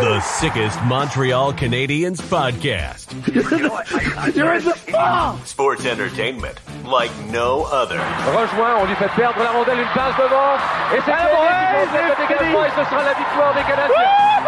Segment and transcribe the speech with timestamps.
[0.00, 3.14] The sickest Montreal Canadiens podcast.
[4.34, 5.38] You're in the ball.
[5.44, 7.98] Sports entertainment like no other.
[8.34, 10.56] Rejoint, on lui fait perdre la rondelle, une passe devant.
[10.94, 14.44] Et c'est le dégagement et ce sera la victoire des Canadiens.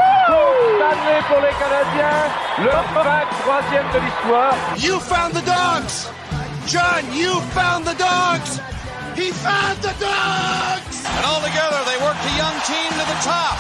[0.77, 2.27] Stanley pour les Canadiens.
[2.59, 4.55] Le 23e de l'histoire.
[4.79, 6.11] You found the dogs.
[6.67, 8.61] John, you found the dogs.
[9.17, 10.97] He found the dogs!
[11.09, 13.57] And all together, they worked the young team to the top.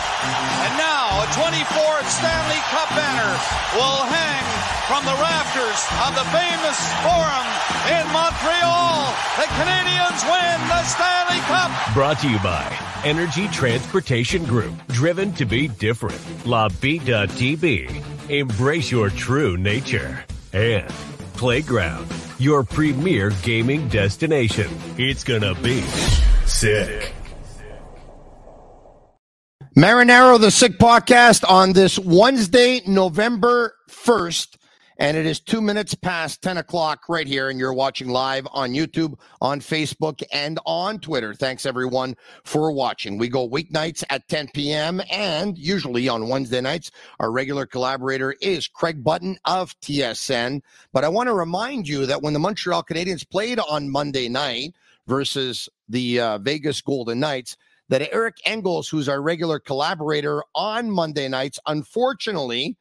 [0.69, 3.33] And now, a 24th Stanley Cup banner
[3.73, 4.45] will hang
[4.85, 7.49] from the rafters of the famous Forum
[7.89, 9.11] in Montreal.
[9.41, 11.73] The Canadiens win the Stanley Cup.
[11.95, 12.65] Brought to you by
[13.05, 14.75] Energy Transportation Group.
[14.89, 16.21] Driven to be different.
[16.45, 18.05] La TV.
[18.29, 20.25] Embrace your true nature.
[20.53, 20.93] And
[21.37, 22.07] Playground,
[22.39, 24.71] your premier gaming destination.
[24.97, 25.83] It's gonna be
[26.47, 27.13] sick.
[29.77, 34.57] Marinaro, the Sick Podcast on this Wednesday, November 1st,
[34.99, 38.71] and it is two minutes past 10 o'clock right here, and you're watching live on
[38.71, 41.35] YouTube, on Facebook, and on Twitter.
[41.35, 43.19] Thanks, everyone, for watching.
[43.19, 46.91] We go weeknights at 10 p.m., and usually on Wednesday nights,
[47.21, 50.63] our regular collaborator is Craig Button of TSN.
[50.93, 54.75] But I want to remind you that when the Montreal Canadiens played on Monday night
[55.07, 57.57] versus the uh, Vegas Golden Knights,
[57.89, 62.77] that Eric Engels, who's our regular collaborator on Monday nights, unfortunately,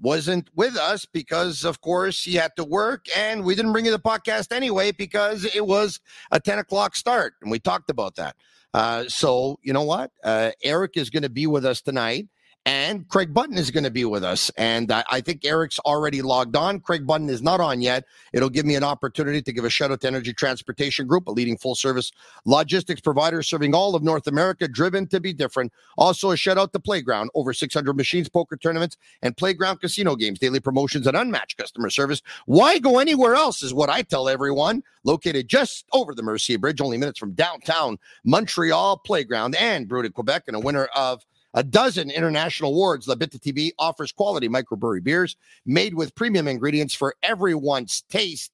[0.00, 3.90] wasn't with us because, of course, he had to work, and we didn't bring you
[3.90, 8.36] the podcast anyway because it was a 10 o'clock start, and we talked about that.
[8.74, 10.10] Uh, so, you know what?
[10.22, 12.28] Uh, Eric is going to be with us tonight.
[12.66, 14.50] And Craig Button is going to be with us.
[14.58, 16.80] And I, I, think Eric's already logged on.
[16.80, 18.04] Craig Button is not on yet.
[18.32, 21.30] It'll give me an opportunity to give a shout out to Energy Transportation Group, a
[21.30, 22.10] leading full service
[22.44, 25.72] logistics provider serving all of North America, driven to be different.
[25.96, 30.40] Also, a shout out to Playground, over 600 machines, poker tournaments, and Playground casino games,
[30.40, 32.20] daily promotions, and unmatched customer service.
[32.46, 34.82] Why go anywhere else is what I tell everyone.
[35.04, 40.10] Located just over the Mercier Bridge, only minutes from downtown Montreal Playground and brewed in
[40.10, 41.24] Quebec, and a winner of
[41.56, 43.08] a dozen international awards.
[43.08, 48.52] La Labitta TV offers quality microbrewery beers made with premium ingredients for everyone's taste.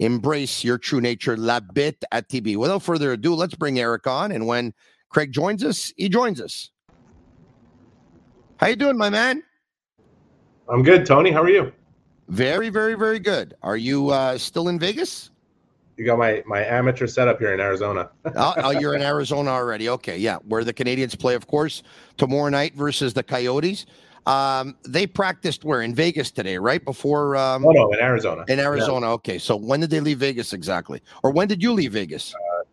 [0.00, 2.56] Embrace your true nature, La Labitte at TV.
[2.56, 4.32] Without further ado, let's bring Eric on.
[4.32, 4.72] And when
[5.10, 6.70] Craig joins us, he joins us.
[8.56, 9.42] How you doing, my man?
[10.68, 11.30] I'm good, Tony.
[11.30, 11.72] How are you?
[12.28, 13.54] Very, very, very good.
[13.62, 15.29] Are you uh, still in Vegas?
[16.00, 18.08] You got my my amateur setup here in Arizona.
[18.34, 19.90] oh, oh, you're in Arizona already.
[19.90, 21.82] Okay, yeah, where the Canadiens play, of course,
[22.16, 23.84] tomorrow night versus the Coyotes.
[24.24, 27.36] Um, they practiced where in Vegas today, right before.
[27.36, 28.46] Um, oh no, in Arizona.
[28.48, 29.08] In Arizona.
[29.08, 29.12] Yeah.
[29.12, 32.34] Okay, so when did they leave Vegas exactly, or when did you leave Vegas?
[32.34, 32.64] Uh,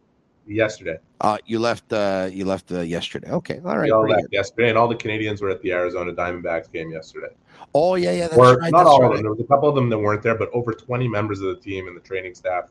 [0.46, 0.98] yesterday.
[1.20, 1.92] Uh, you left.
[1.92, 3.30] Uh, you left uh, yesterday.
[3.30, 3.88] Okay, all right.
[3.88, 7.36] We all left yesterday, and all the Canadiens were at the Arizona Diamondbacks game yesterday.
[7.76, 8.28] Oh yeah, yeah.
[8.30, 8.72] That's or, right.
[8.72, 9.08] Not that's all right.
[9.08, 9.24] of them.
[9.24, 11.62] There was a couple of them that weren't there, but over 20 members of the
[11.62, 12.70] team and the training staff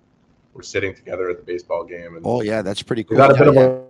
[0.57, 2.17] were sitting together at the baseball game.
[2.17, 3.17] And oh yeah, that's pretty cool.
[3.17, 3.87] We got a bit yeah, of a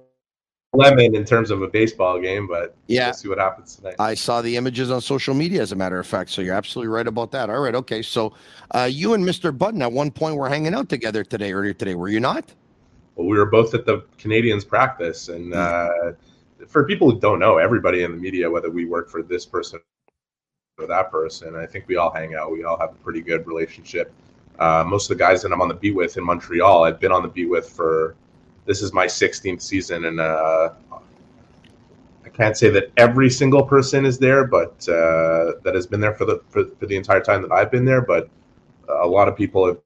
[0.76, 3.96] lemon in terms of a baseball game, but yeah, we'll see what happens tonight.
[3.98, 6.30] I saw the images on social media, as a matter of fact.
[6.30, 7.48] So you're absolutely right about that.
[7.48, 8.02] All right, okay.
[8.02, 8.34] So
[8.72, 9.56] uh, you and Mr.
[9.56, 12.52] Button at one point were hanging out together today, earlier today, were you not?
[13.14, 16.12] Well, we were both at the Canadiens practice, and uh,
[16.66, 19.80] for people who don't know, everybody in the media, whether we work for this person
[20.78, 21.56] with that person.
[21.56, 22.52] I think we all hang out.
[22.52, 24.12] We all have a pretty good relationship.
[24.58, 27.12] Uh, most of the guys that I'm on the beat with in Montreal, I've been
[27.12, 28.16] on the beat with for
[28.64, 30.70] this is my 16th season, and uh,
[32.24, 36.14] I can't say that every single person is there, but uh, that has been there
[36.14, 38.00] for the for, for, the entire time that I've been there.
[38.00, 38.28] But
[38.88, 39.78] a lot of people have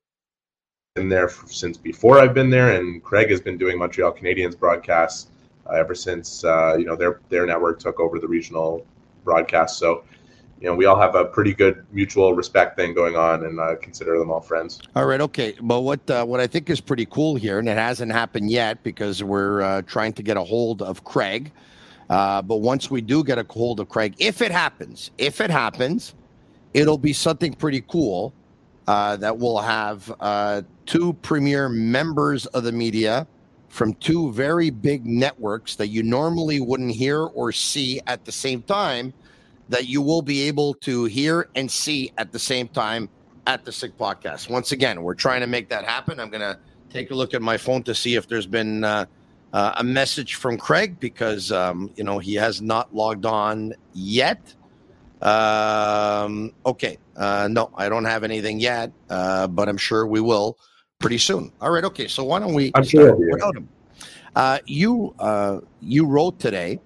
[0.94, 5.30] been there since before I've been there, and Craig has been doing Montreal Canadiens broadcasts
[5.66, 8.86] uh, ever since uh, you know their their network took over the regional
[9.24, 9.78] broadcast.
[9.78, 10.04] So
[10.60, 13.76] you know, we all have a pretty good mutual respect thing going on, and uh,
[13.76, 14.78] consider them all friends.
[14.94, 15.54] All right, okay.
[15.60, 18.82] But what uh, what I think is pretty cool here, and it hasn't happened yet
[18.82, 21.50] because we're uh, trying to get a hold of Craig.
[22.10, 25.50] Uh, but once we do get a hold of Craig, if it happens, if it
[25.50, 26.14] happens,
[26.74, 28.34] it'll be something pretty cool
[28.86, 33.26] uh, that we'll have uh, two premier members of the media
[33.68, 38.60] from two very big networks that you normally wouldn't hear or see at the same
[38.62, 39.14] time
[39.70, 43.08] that you will be able to hear and see at the same time
[43.46, 44.50] at the Sick Podcast.
[44.50, 46.20] Once again, we're trying to make that happen.
[46.20, 46.58] I'm going to
[46.90, 49.06] take a look at my phone to see if there's been uh,
[49.52, 54.54] uh, a message from Craig because um, you know he has not logged on yet.
[55.22, 60.58] Um, okay, uh, no, I don't have anything yet, uh, but I'm sure we will
[60.98, 61.52] pretty soon.
[61.60, 62.08] All right, okay.
[62.08, 63.68] So why don't we I'm sure without him?
[64.34, 66.80] Uh, you uh, you wrote today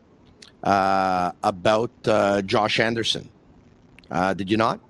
[0.65, 3.29] uh, about uh, Josh Anderson.
[4.11, 4.81] Uh, did you not?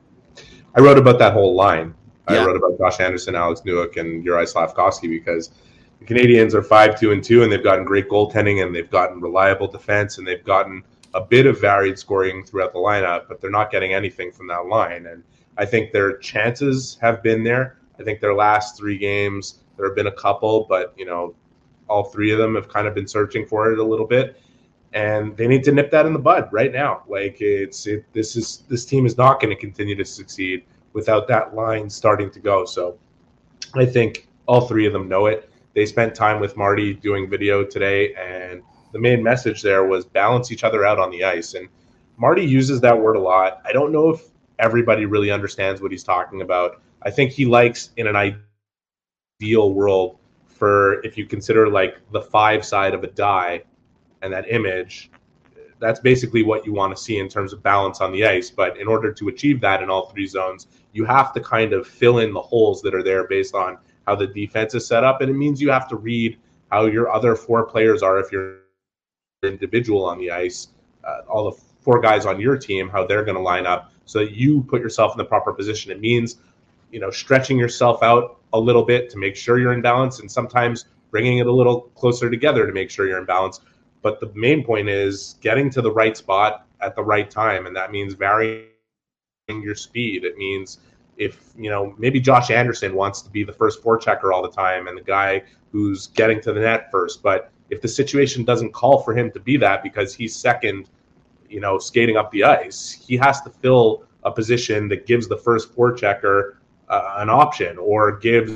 [0.74, 1.94] I wrote about that whole line.
[2.30, 2.42] Yeah.
[2.42, 5.50] I wrote about Josh Anderson, Alex Newhook, and Juraj Slafkovsky because
[5.98, 9.20] the Canadiens are five two and two, and they've gotten great goaltending, and they've gotten
[9.20, 10.82] reliable defense, and they've gotten
[11.12, 14.66] a bit of varied scoring throughout the lineup, but they're not getting anything from that
[14.66, 15.06] line.
[15.06, 15.22] And
[15.56, 17.78] I think their chances have been there.
[18.00, 21.34] I think their last three games, there have been a couple, but you know,
[21.88, 24.40] all three of them have kind of been searching for it a little bit
[24.94, 27.02] and they need to nip that in the bud right now.
[27.08, 31.26] Like it's it, this is this team is not going to continue to succeed without
[31.29, 32.64] that line starting to go.
[32.64, 32.96] So
[33.75, 35.50] I think all three of them know it.
[35.75, 38.62] They spent time with Marty doing video today, and
[38.93, 41.55] the main message there was balance each other out on the ice.
[41.55, 41.69] And
[42.17, 43.61] Marty uses that word a lot.
[43.64, 44.23] I don't know if
[44.61, 46.81] everybody really understands what he's talking about.
[47.02, 48.14] I think he likes in an
[49.41, 53.64] ideal world for if you consider like the five side of a die
[54.24, 55.10] and that image,
[55.78, 58.50] that's basically what you want to see in terms of balance on the ice.
[58.50, 61.86] But in order to achieve that in all three zones, you have to kind of
[61.86, 63.76] fill in the holes that are there based on
[64.06, 65.20] how the defense is set up.
[65.20, 66.38] And it means you have to read
[66.70, 68.60] how your other four players are if you're
[69.42, 70.68] individual on the ice,
[71.04, 74.20] uh, all the four guys on your team, how they're going to line up so
[74.20, 75.92] that you put yourself in the proper position.
[75.92, 76.36] It means,
[76.90, 80.30] you know, stretching yourself out a little bit to make sure you're in balance and
[80.30, 83.60] sometimes bringing it a little closer together to make sure you're in balance.
[84.04, 87.74] But the main point is getting to the right spot at the right time, and
[87.74, 88.66] that means varying
[89.48, 90.24] your speed.
[90.24, 90.78] It means
[91.16, 94.88] if you know maybe Josh Anderson wants to be the first forechecker all the time
[94.88, 95.42] and the guy
[95.72, 99.40] who's getting to the net first, but if the situation doesn't call for him to
[99.40, 100.90] be that because he's second,
[101.48, 105.36] you know, skating up the ice, he has to fill a position that gives the
[105.38, 106.56] first forechecker
[106.90, 108.52] uh, an option or gives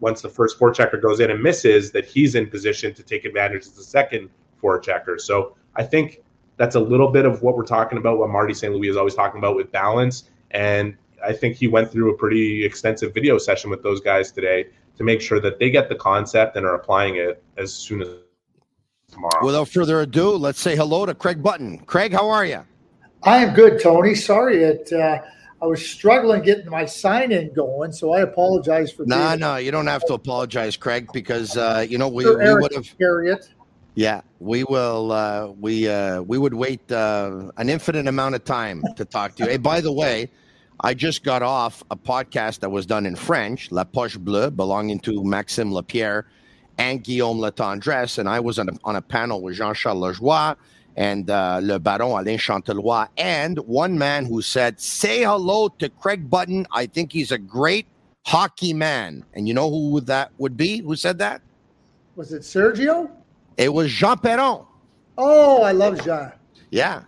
[0.00, 3.66] once the first forechecker goes in and misses, that he's in position to take advantage
[3.66, 4.30] of the second
[4.62, 5.20] forechecker.
[5.20, 6.20] So I think
[6.56, 8.72] that's a little bit of what we're talking about, what Marty St.
[8.72, 10.24] Louis is always talking about with balance.
[10.50, 14.66] And I think he went through a pretty extensive video session with those guys today
[14.96, 18.08] to make sure that they get the concept and are applying it as soon as
[19.10, 19.44] tomorrow.
[19.44, 21.78] Without further ado, let's say hello to Craig Button.
[21.78, 22.64] Craig, how are you?
[23.22, 24.14] I am good, Tony.
[24.14, 25.20] Sorry it uh,
[25.60, 29.04] I was struggling getting my sign in going, so I apologize for.
[29.06, 32.54] No, nah, no, you don't have to apologize, Craig, because uh, you know we, we
[32.54, 32.88] would have.
[33.00, 33.48] Harriet.
[33.94, 35.10] Yeah, we will.
[35.10, 39.44] Uh, we uh, we would wait uh, an infinite amount of time to talk to
[39.44, 39.50] you.
[39.50, 40.30] hey, by the way,
[40.80, 45.00] I just got off a podcast that was done in French, La Poche Bleue, belonging
[45.00, 46.26] to Maxime Lapierre
[46.78, 50.56] and Guillaume Latendresse, and I was on a, on a panel with Jean Charles Lajoie
[50.98, 56.28] and uh, Le Baron Alain Chantelois, and one man who said, Say hello to Craig
[56.28, 56.66] Button.
[56.72, 57.86] I think he's a great
[58.26, 59.24] hockey man.
[59.32, 60.78] And you know who that would be?
[60.78, 61.40] Who said that?
[62.16, 63.08] Was it Sergio?
[63.56, 64.66] It was Jean Perron.
[65.16, 66.32] Oh, I love Jean.
[66.70, 67.04] Yeah.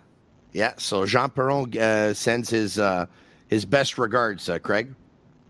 [0.52, 0.74] Yeah.
[0.78, 3.06] So Jean Perron uh, sends his uh,
[3.48, 4.94] his best regards, uh, Craig.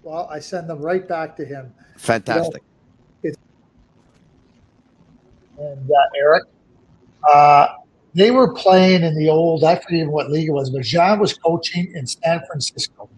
[0.03, 1.75] Well, I send them right back to him.
[1.99, 2.63] Fantastic.
[3.23, 3.35] You
[5.59, 6.45] know, and uh, Eric,
[7.29, 7.69] uh,
[8.15, 11.35] they were playing in the old, I forget what league it was, but Jean was
[11.35, 13.09] coaching in San Francisco.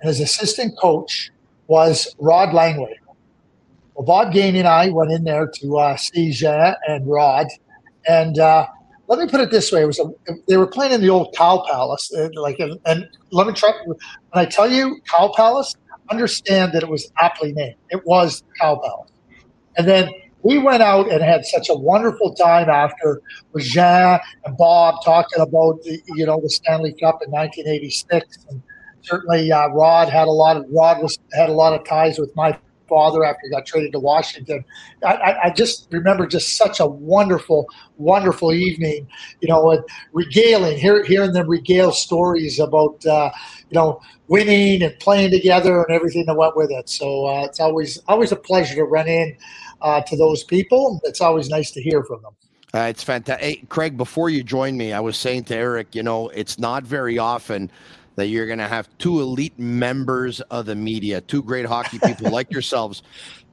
[0.00, 1.30] And his assistant coach
[1.66, 2.94] was Rod Langway.
[3.94, 7.46] Well, Bob Gainey and I went in there to uh, see Jean and Rod.
[8.08, 8.66] And uh,
[9.08, 10.10] let me put it this way: it was a,
[10.46, 13.72] they were playing in the old Cow Palace, and like, and, and let me try.
[13.84, 13.96] When
[14.32, 15.74] I tell you Cow Palace,
[16.10, 17.76] understand that it was aptly named.
[17.90, 19.10] It was Cow Palace,
[19.76, 20.10] and then
[20.42, 23.20] we went out and had such a wonderful time after
[23.52, 28.62] with Jean and Bob talking about the you know the Stanley Cup in 1986, and
[29.02, 32.34] certainly uh, Rod had a lot of Rod was had a lot of ties with
[32.36, 34.64] my father after he got traded to Washington.
[35.04, 37.66] I, I, I, just remember just such a wonderful,
[37.98, 39.06] wonderful evening,
[39.40, 43.30] you know, and regaling, hear, hearing them regale stories about, uh,
[43.68, 46.88] you know, winning and playing together and everything that went with it.
[46.88, 49.36] So uh, it's always always a pleasure to run in
[49.80, 51.00] uh, to those people.
[51.04, 52.32] It's always nice to hear from them.
[52.74, 53.44] Uh, it's fantastic.
[53.44, 56.84] Hey, Craig, before you join me, I was saying to Eric, you know, it's not
[56.84, 57.70] very often
[58.16, 62.30] that you're going to have two elite members of the media, two great hockey people
[62.30, 63.02] like yourselves,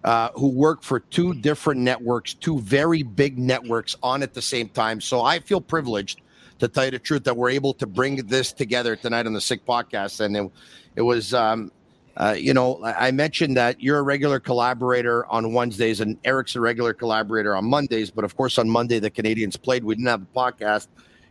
[0.04, 4.68] uh, who work for two different networks, two very big networks on at the same
[4.70, 5.00] time.
[5.00, 6.22] So I feel privileged
[6.60, 9.42] to tell you the truth that we're able to bring this together tonight on the
[9.42, 10.20] Sick Podcast.
[10.20, 10.52] And it,
[10.98, 11.72] it was, um,
[12.18, 16.62] uh, you know, I mentioned that you're a regular collaborator on Wednesdays and Eric's a
[16.62, 18.10] regular collaborator on Mondays.
[18.10, 19.84] But of course, on Monday, the Canadiens played.
[19.84, 20.88] We didn't have a podcast.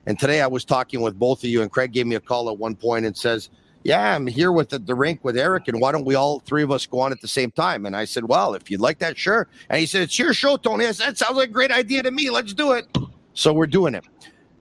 [0.06, 2.50] And today I was talking with both of you, and Craig gave me a call
[2.50, 3.48] at one point and says,
[3.84, 6.62] Yeah, I'm here with the, the rink with Eric, and why don't we all three
[6.62, 7.86] of us go on at the same time?
[7.86, 9.48] And I said, Well, if you'd like that, sure.
[9.70, 10.84] And he said, It's your show, Tony.
[10.84, 12.28] I said, That sounds like a great idea to me.
[12.28, 12.86] Let's do it.
[13.32, 14.04] So we're doing it.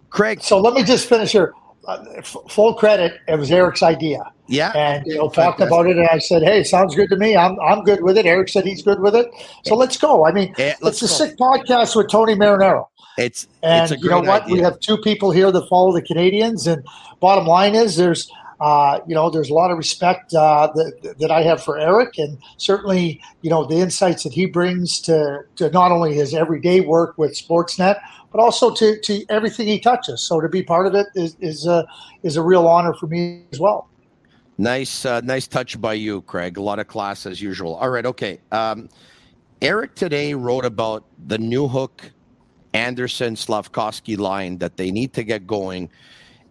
[0.10, 0.42] Craig.
[0.42, 1.54] So let me just finish here.
[1.86, 4.32] Uh, f- full credit, it was Eric's idea.
[4.48, 4.72] Yeah.
[4.76, 7.36] And you know, talked about it, and I said, "Hey, sounds good to me.
[7.36, 9.30] I'm I'm good with it." Eric said he's good with it,
[9.66, 10.26] so let's go.
[10.26, 11.08] I mean, yeah, it's a go.
[11.08, 12.88] sick podcast with Tony Marinaro.
[13.18, 14.44] It's and it's you know what?
[14.44, 14.54] Idea.
[14.54, 16.86] We have two people here that follow the Canadiens, and
[17.20, 21.32] bottom line is there's uh, you know there's a lot of respect uh, that that
[21.32, 25.70] I have for Eric, and certainly you know the insights that he brings to to
[25.70, 28.00] not only his everyday work with Sportsnet,
[28.32, 30.22] but also to to everything he touches.
[30.22, 31.86] So to be part of it is is a
[32.24, 33.90] is a real honor for me as well.
[34.58, 36.58] Nice, uh, nice touch by you, Craig.
[36.58, 37.76] A lot of class as usual.
[37.76, 38.40] All right, okay.
[38.52, 38.88] Um,
[39.62, 42.12] Eric today wrote about the Newhook
[42.74, 45.90] Anderson Slafkovsky line that they need to get going.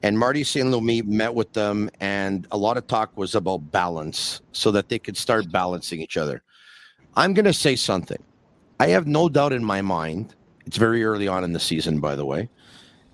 [0.02, 0.68] And Marty St.
[0.68, 4.98] Louis met with them, and a lot of talk was about balance so that they
[4.98, 6.42] could start balancing each other.
[7.14, 8.22] I'm going to say something.
[8.80, 10.34] I have no doubt in my mind,
[10.66, 12.48] it's very early on in the season, by the way,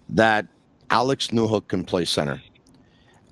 [0.08, 0.46] that
[0.88, 2.42] Alex Newhook can play center.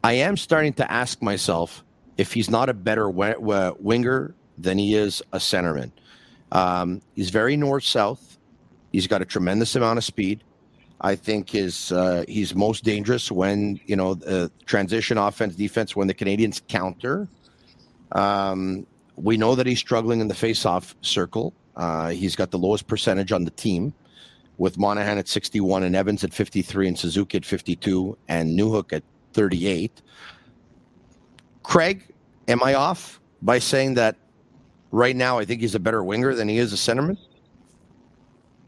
[0.05, 1.83] I am starting to ask myself
[2.19, 5.93] if he's not a better winger than he is a centerman.
[6.53, 8.39] Um, he's very north south.
[8.93, 10.45] He's got a tremendous amount of speed.
[11.01, 16.09] I think his uh, he's most dangerous when you know the transition offense defense when
[16.09, 17.29] the Canadiens counter.
[18.13, 18.87] Um,
[19.17, 21.55] we know that he's struggling in the face-off circle.
[21.75, 23.93] Uh, he's got the lowest percentage on the team,
[24.59, 29.03] with Monahan at 61 and Evans at 53 and Suzuki at 52 and Newhook at
[29.33, 30.03] 38.
[31.63, 32.05] Craig,
[32.49, 34.17] am I off by saying that
[34.93, 37.19] right now I think he's a better winger than he is a centerman?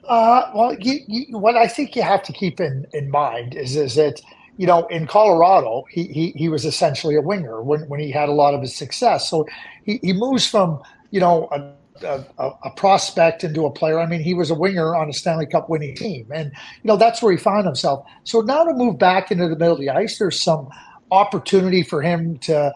[0.08, 3.76] Uh, well, you, you, what I think you have to keep in, in mind is
[3.76, 4.22] is that
[4.56, 8.30] you know in Colorado he, he he was essentially a winger when when he had
[8.30, 9.28] a lot of his success.
[9.28, 9.46] So
[9.84, 11.60] he, he moves from you know a,
[12.06, 12.24] a,
[12.64, 13.98] a, prospect into a player.
[13.98, 16.96] I mean, he was a winger on a Stanley Cup winning team, and you know
[16.96, 18.06] that's where he found himself.
[18.24, 20.70] So now to move back into the middle of the ice, there's some
[21.10, 22.72] opportunity for him to,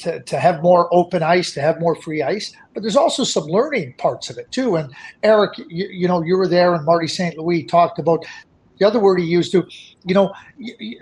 [0.00, 2.54] to, to have more open ice, to have more free ice.
[2.74, 4.76] But there's also some learning parts of it too.
[4.76, 7.36] And Eric, you, you know, you were there, and Marty St.
[7.38, 8.24] Louis talked about
[8.78, 9.66] the other word he used to,
[10.04, 10.32] you know,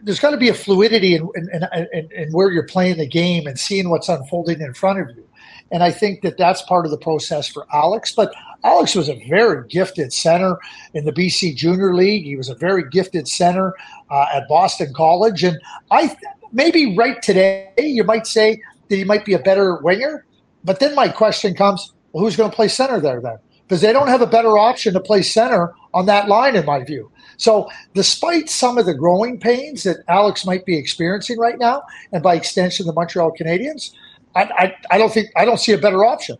[0.02, 3.46] there's got to be a fluidity in, in, in, in, where you're playing the game
[3.46, 5.26] and seeing what's unfolding in front of you.
[5.72, 8.14] And I think that that's part of the process for Alex.
[8.14, 10.56] But Alex was a very gifted center
[10.92, 12.24] in the BC Junior League.
[12.24, 13.74] He was a very gifted center
[14.10, 15.42] uh, at Boston College.
[15.42, 15.58] And
[15.90, 16.16] I,
[16.54, 20.24] maybe right today you might say that he might be a better winger.
[20.62, 23.36] But then my question comes, well, who's going to play center there then?
[23.62, 26.82] Because they don't have a better option to play center on that line, in my
[26.82, 27.10] view.
[27.36, 31.82] So, despite some of the growing pains that Alex might be experiencing right now,
[32.12, 33.92] and by extension, the Montreal Canadiens,
[34.36, 36.36] I, I, I don't think I don't see a better option.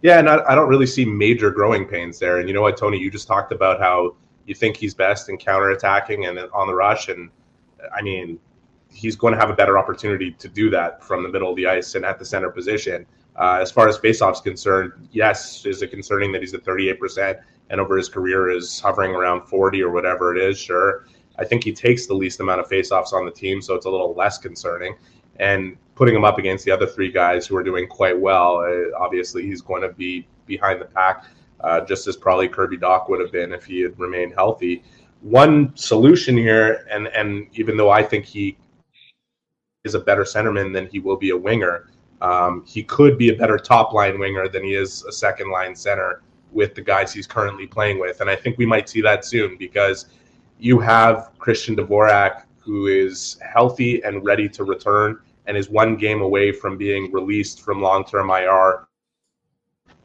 [0.00, 2.38] Yeah, and I, I don't really see major growing pains there.
[2.38, 4.14] And you know what, Tony, you just talked about how
[4.46, 7.30] you think he's best in counterattacking and on the rush, and
[7.96, 8.38] I mean,
[8.90, 11.66] he's going to have a better opportunity to do that from the middle of the
[11.66, 13.06] ice and at the center position.
[13.36, 17.40] Uh, as far as faceoffs concerned, yes, is it concerning that he's at 38%
[17.70, 20.58] and over his career is hovering around 40 or whatever it is?
[20.58, 21.06] Sure.
[21.38, 23.90] I think he takes the least amount of faceoffs on the team, so it's a
[23.90, 24.96] little less concerning.
[25.36, 28.98] And putting him up against the other three guys who are doing quite well, uh,
[28.98, 31.26] obviously he's going to be behind the pack,
[31.60, 34.82] uh, just as probably Kirby Dach would have been if he had remained healthy.
[35.20, 38.56] One solution here, and and even though I think he
[39.84, 41.88] is a better centerman than he will be a winger,
[42.20, 45.74] um, he could be a better top line winger than he is a second line
[45.74, 46.22] center
[46.52, 48.20] with the guys he's currently playing with.
[48.20, 50.06] And I think we might see that soon because
[50.58, 56.22] you have Christian Dvorak, who is healthy and ready to return and is one game
[56.22, 58.86] away from being released from long term IR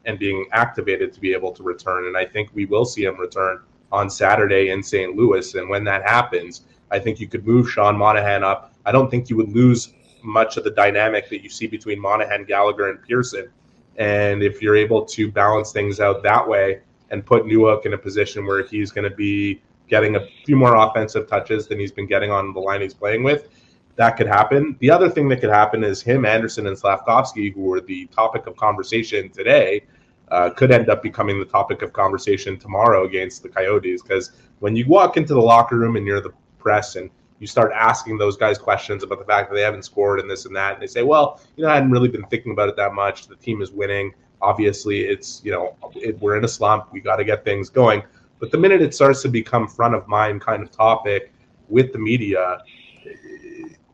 [0.06, 2.06] and being activated to be able to return.
[2.06, 5.16] And I think we will see him return on Saturday in St.
[5.16, 5.54] Louis.
[5.54, 8.74] And when that happens, I think you could move Sean Monahan up.
[8.84, 12.44] I don't think you would lose much of the dynamic that you see between Monahan,
[12.44, 13.48] Gallagher, and Pearson.
[13.96, 17.98] And if you're able to balance things out that way and put Newhook in a
[17.98, 22.06] position where he's going to be getting a few more offensive touches than he's been
[22.06, 23.48] getting on the line he's playing with,
[23.96, 24.76] that could happen.
[24.80, 28.46] The other thing that could happen is him, Anderson, and Slafkovsky, who were the topic
[28.46, 29.82] of conversation today,
[30.30, 34.02] uh, could end up becoming the topic of conversation tomorrow against the Coyotes.
[34.02, 37.72] Because when you walk into the locker room and you're the press and you start
[37.74, 40.74] asking those guys questions about the fact that they haven't scored and this and that,
[40.74, 43.26] and they say, "Well, you know, I hadn't really been thinking about it that much.
[43.26, 44.14] The team is winning.
[44.40, 46.92] Obviously, it's you know, it, we're in a slump.
[46.92, 48.02] We got to get things going."
[48.38, 51.32] But the minute it starts to become front of mind kind of topic
[51.68, 52.62] with the media,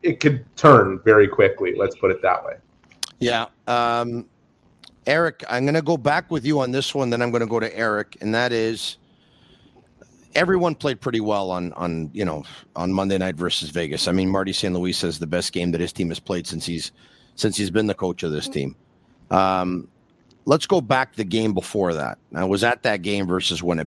[0.01, 1.73] it could turn very quickly.
[1.75, 2.55] Let's put it that way.
[3.19, 3.45] Yeah.
[3.67, 4.27] Um,
[5.07, 7.09] Eric, I'm going to go back with you on this one.
[7.09, 8.97] Then I'm going to go to Eric, and that is
[10.35, 12.43] everyone played pretty well on on you know
[12.75, 14.07] on Monday night versus Vegas.
[14.07, 14.73] I mean, Marty St.
[14.73, 16.91] Louis says the best game that his team has played since he's
[17.35, 18.75] since he's been the coach of this team.
[19.31, 19.87] Um,
[20.45, 22.17] let's go back the game before that.
[22.35, 23.87] I was at that game versus Winnipeg.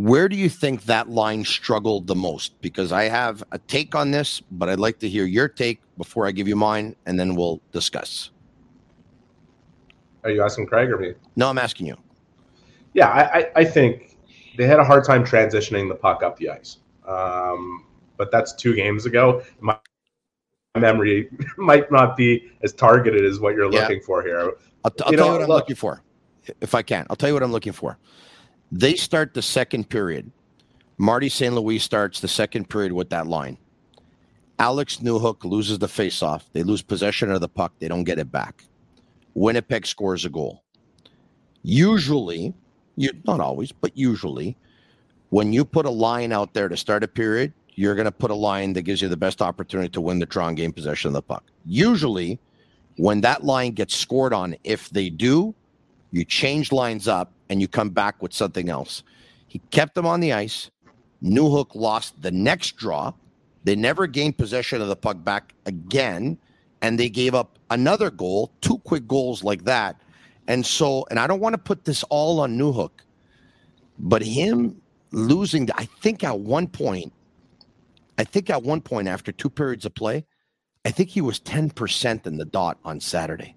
[0.00, 2.58] Where do you think that line struggled the most?
[2.62, 6.26] Because I have a take on this, but I'd like to hear your take before
[6.26, 8.30] I give you mine, and then we'll discuss.
[10.24, 11.12] Are you asking Craig or me?
[11.36, 11.98] No, I'm asking you.
[12.94, 14.16] Yeah, I, I, I think
[14.56, 16.78] they had a hard time transitioning the puck up the ice.
[17.06, 17.84] Um,
[18.16, 19.42] but that's two games ago.
[19.60, 19.76] My
[20.78, 23.80] memory might not be as targeted as what you're Yeah.
[23.82, 24.54] looking for here.
[24.82, 26.02] I'll, t- I'll You tell know, you what I'm look- looking for,
[26.62, 27.06] if I can.
[27.10, 27.98] I'll tell you what I'm looking for.
[28.72, 30.30] They start the second period.
[30.96, 31.54] Marty St.
[31.54, 33.58] Louis starts the second period with that line.
[34.58, 36.42] Alex Newhook loses the faceoff.
[36.52, 37.72] They lose possession of the puck.
[37.78, 38.64] They don't get it back.
[39.34, 40.62] Winnipeg scores a goal.
[41.62, 42.52] Usually,
[42.96, 44.56] you not always, but usually,
[45.30, 48.30] when you put a line out there to start a period, you're going to put
[48.30, 51.14] a line that gives you the best opportunity to win the and gain possession of
[51.14, 51.44] the puck.
[51.64, 52.38] Usually,
[52.96, 55.54] when that line gets scored on, if they do,
[56.10, 59.02] you change lines up and you come back with something else.
[59.46, 60.70] He kept them on the ice.
[61.22, 63.12] Newhook lost the next draw.
[63.64, 66.38] They never gained possession of the puck back again,
[66.80, 70.00] and they gave up another goal, two quick goals like that.
[70.48, 72.90] And so, and I don't want to put this all on Newhook,
[73.98, 74.80] but him
[75.12, 77.12] losing, I think at one point,
[78.18, 80.24] I think at one point after two periods of play,
[80.84, 83.54] I think he was 10% in the dot on Saturday.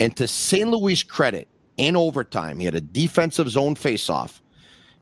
[0.00, 0.68] And to St.
[0.68, 4.40] Louis' credit, in overtime, he had a defensive zone faceoff.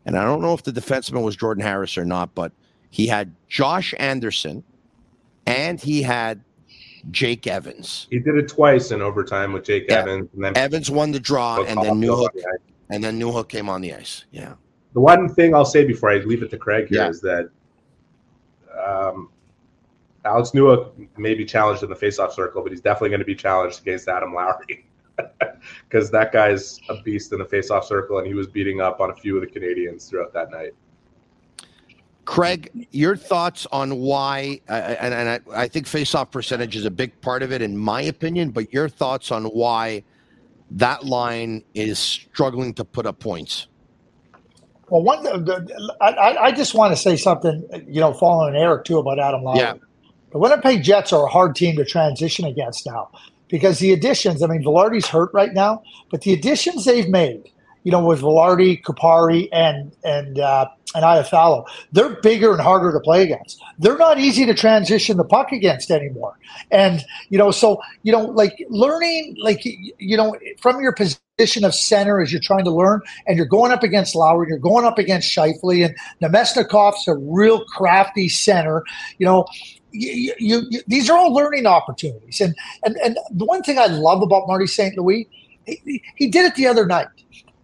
[0.07, 2.53] And I don't know if the defenseman was Jordan Harris or not, but
[2.91, 4.65] he had Josh Anderson
[5.47, 6.43] and he had
[7.11, 8.07] Jake Evans.
[8.11, 10.01] He did it twice in overtime with Jake Yeah.
[10.01, 12.45] Evans, and then Evans won the draw, and then the Newhook, ice.
[12.91, 14.25] and then Newhook came on the ice.
[14.31, 14.55] Yeah,
[14.93, 17.43] The one thing I'll say before I leave it to Craig here is Yeah.
[18.77, 19.29] that um,
[20.25, 23.35] Alex Newhook may be challenged in the faceoff circle, but he's definitely going to be
[23.35, 24.85] challenged against Adam Lowry
[25.89, 29.11] because that guy's a beast in the face-off circle, and he was beating up on
[29.11, 30.75] a few of the Canadiens throughout that night.
[32.25, 34.61] Craig, your thoughts on why?
[34.69, 37.77] Uh, and and I, I think faceoff percentage is a big part of it, in
[37.77, 38.51] my opinion.
[38.51, 40.05] But your thoughts on why
[40.73, 43.67] that line is struggling to put up points?
[44.89, 48.99] Well, one, the, I, I just want to say something, you know, following Eric too
[48.99, 49.61] about Adam Lowry.
[49.61, 49.75] Yeah.
[50.33, 53.11] The Winnipeg Jets are a hard team to transition against now
[53.51, 57.51] because the additions, I mean, Vilardi's hurt right now, but the additions they've made,
[57.83, 63.01] you know, with Vilardi, Kupari, and and uh, and Iafallo, they're bigger and harder to
[63.01, 63.63] play against.
[63.79, 66.39] They're not easy to transition the puck against anymore.
[66.71, 71.75] And you know, so you know, like learning, like you know, from your position of
[71.75, 74.99] center as you're trying to learn, and you're going up against Lowry, you're going up
[74.99, 78.85] against Scheifele, and Namestnikov's a real crafty center.
[79.19, 79.47] You know,
[79.93, 82.41] you, you, you, these are all learning opportunities.
[82.41, 84.97] And, and and the one thing I love about Marty St.
[84.97, 85.29] Louis,
[85.67, 87.09] he, he did it the other night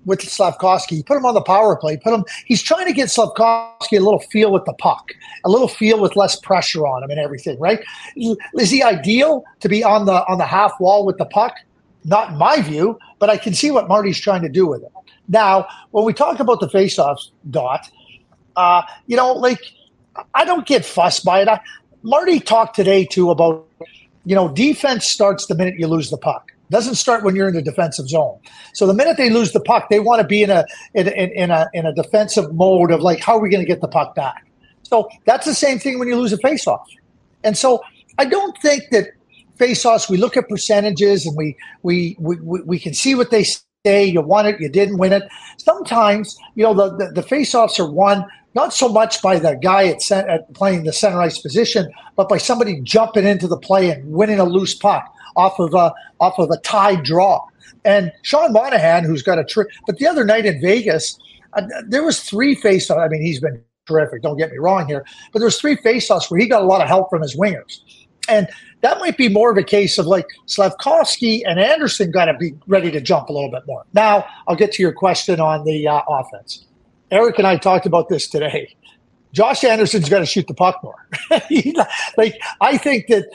[0.06, 0.96] with Slafkovsky.
[0.96, 1.96] He put him on the power play.
[1.96, 2.24] Put him.
[2.46, 5.10] He's trying to get Slafkovsky a little feel with the puck,
[5.44, 7.58] a little feel with less pressure on him and everything.
[7.58, 7.84] Right?
[8.16, 11.54] Is he ideal to be on the on the half wall with the puck?
[12.04, 14.92] Not in my view, but I can see what Marty's trying to do with it.
[15.28, 17.90] Now, when we talk about the faceoffs, Dot,
[18.54, 19.60] uh, you know, like
[20.34, 21.48] I don't get fussed by it.
[21.48, 21.60] I,
[22.06, 23.66] Marty talked today too about,
[24.24, 26.52] you know, defense starts the minute you lose the puck.
[26.70, 28.38] Doesn't start when you're in the defensive zone.
[28.74, 30.64] So the minute they lose the puck, they want to be in a
[30.94, 33.66] in, in, in a in a defensive mode of like, how are we going to
[33.66, 34.46] get the puck back?
[34.84, 36.84] So that's the same thing when you lose a faceoff.
[37.42, 37.82] And so
[38.18, 39.08] I don't think that
[39.58, 40.08] faceoffs.
[40.08, 43.42] We look at percentages and we we we we can see what they
[43.84, 44.04] say.
[44.04, 45.24] You won it, you didn't win it.
[45.58, 48.24] Sometimes you know the the, the faceoffs are won
[48.56, 52.26] not so much by the guy at, cent- at playing the center ice position, but
[52.26, 55.04] by somebody jumping into the play and winning a loose puck
[55.36, 57.44] off of a off of a tied draw.
[57.84, 61.18] And Sean Monahan, who's got a trick, but the other night in Vegas,
[61.52, 62.98] uh, there was three faceoffs.
[62.98, 64.22] I mean, he's been terrific.
[64.22, 66.80] Don't get me wrong here, but there was three faceoffs where he got a lot
[66.80, 67.80] of help from his wingers,
[68.26, 68.48] and
[68.80, 72.54] that might be more of a case of like Slafkovsky and Anderson got to be
[72.66, 73.84] ready to jump a little bit more.
[73.92, 76.66] Now, I'll get to your question on the uh, offense.
[77.10, 78.74] Eric and I talked about this today.
[79.32, 81.08] Josh Anderson's got to shoot the puck more.
[82.16, 83.26] like I think that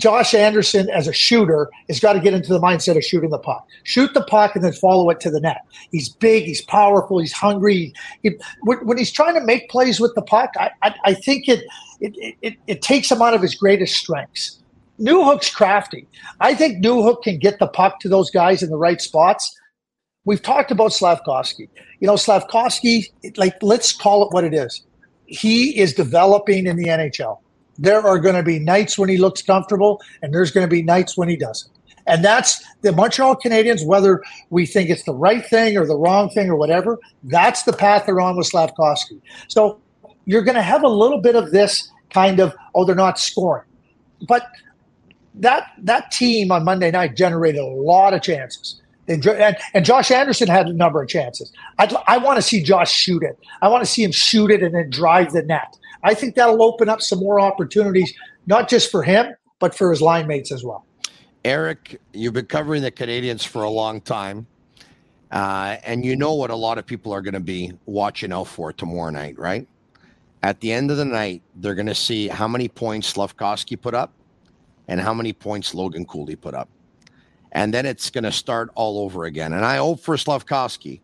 [0.00, 3.38] Josh Anderson as a shooter has got to get into the mindset of shooting the
[3.38, 3.66] puck.
[3.84, 5.64] Shoot the puck and then follow it to the net.
[5.92, 7.92] He's big, he's powerful, he's hungry.
[8.22, 11.64] He, when he's trying to make plays with the puck, I, I, I think it,
[12.00, 14.58] it, it, it takes him out of his greatest strengths.
[15.00, 16.06] Newhook's crafty.
[16.40, 19.58] I think Newhook can get the puck to those guys in the right spots.
[20.24, 21.68] We've talked about Slafkovsky.
[22.00, 23.06] You know, Slafkovsky,
[23.36, 24.82] like, let's call it what it is.
[25.26, 27.38] He is developing in the NHL.
[27.78, 30.82] There are going to be nights when he looks comfortable, and there's going to be
[30.82, 31.70] nights when he doesn't.
[32.06, 36.28] And that's the Montreal Canadiens, whether we think it's the right thing or the wrong
[36.30, 39.20] thing or whatever, that's the path they're on with Slafkovsky.
[39.48, 39.80] So
[40.26, 43.64] you're going to have a little bit of this kind of, oh, they're not scoring.
[44.28, 44.46] But
[45.36, 48.80] that that team on Monday night generated a lot of chances.
[49.06, 51.52] And, and, Josh Anderson had a number of chances.
[51.78, 53.38] I'd, I want to see Josh shoot it.
[53.60, 55.76] I want to see him shoot it and then drive the net.
[56.02, 58.12] I think that'll open up some more opportunities,
[58.46, 60.86] not just for him, but for his line mates as well.
[61.44, 64.46] Eric, you've been covering the Canadiens for a long time.
[65.30, 68.46] Uh, and you know what a lot of people are going to be watching out
[68.46, 69.66] for tomorrow night, right?
[70.42, 73.94] At the end of the night, they're going to see how many points Slafkovsky put
[73.94, 74.12] up
[74.88, 76.68] and how many points Logan Cooley put up
[77.54, 79.52] and then it's going to start all over again.
[79.52, 81.00] And I hope for Slafkovsky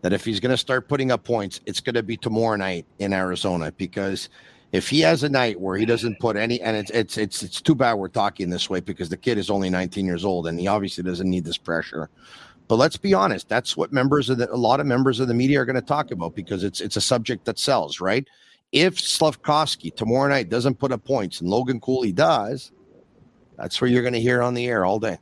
[0.00, 2.86] that if he's going to start putting up points, it's going to be tomorrow night
[2.98, 4.30] in Arizona because
[4.72, 7.60] if he has a night where he doesn't put any, and it's it's it's it's
[7.60, 10.58] too bad we're talking this way because the kid is only 19 years old and
[10.58, 12.08] he obviously doesn't need this pressure.
[12.66, 15.34] But let's be honest, that's what members of the, a lot of members of the
[15.34, 18.26] media are going to talk about because it's it's a subject that sells, right?
[18.72, 22.70] If Slafkovsky tomorrow night doesn't put up points and Logan Cooley does,
[23.58, 25.18] that's where you're going to hear on the air all day.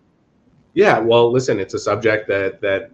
[0.74, 2.90] Yeah, well, listen, it's a subject that that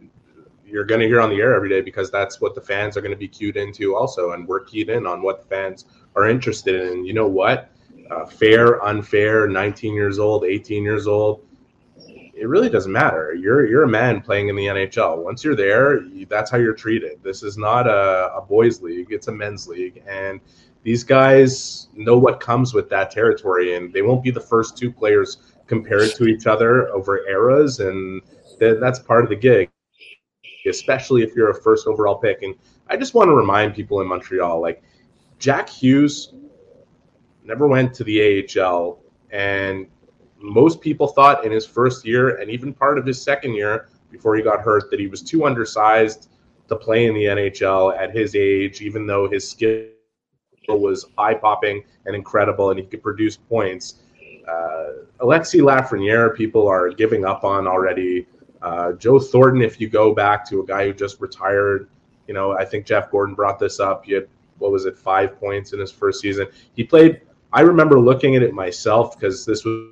[0.66, 3.00] you're going to hear on the air every day because that's what the fans are
[3.00, 5.84] going to be cued into also, and we're keyed in on what the fans
[6.16, 7.04] are interested in.
[7.04, 7.70] You know what?
[8.10, 11.46] Uh, fair, unfair, 19 years old, 18 years old.
[12.36, 13.34] It really doesn't matter.
[13.34, 15.22] You're you're a man playing in the NHL.
[15.22, 17.22] Once you're there, you, that's how you're treated.
[17.22, 20.40] This is not a, a boys' league; it's a men's league, and
[20.82, 24.92] these guys know what comes with that territory, and they won't be the first two
[24.92, 28.20] players compared to each other over eras, and
[28.58, 29.70] th- that's part of the gig,
[30.66, 32.42] especially if you're a first overall pick.
[32.42, 32.54] And
[32.88, 34.82] I just want to remind people in Montreal, like
[35.38, 36.34] Jack Hughes
[37.44, 38.98] never went to the AHL,
[39.30, 39.86] and
[40.38, 44.36] most people thought in his first year and even part of his second year before
[44.36, 46.28] he got hurt that he was too undersized
[46.68, 49.86] to play in the NHL at his age, even though his skill
[50.68, 54.03] was eye popping and incredible and he could produce points
[54.48, 54.86] uh,
[55.20, 58.26] Alexis Lafreniere, people are giving up on already.
[58.62, 61.88] Uh, Joe Thornton, if you go back to a guy who just retired
[62.26, 64.04] You know, I think Jeff Gorton brought this up.
[64.04, 64.28] He had
[64.58, 66.46] what was it, five points in his first season.
[66.74, 67.20] He played.
[67.52, 69.90] I remember looking at it myself because this was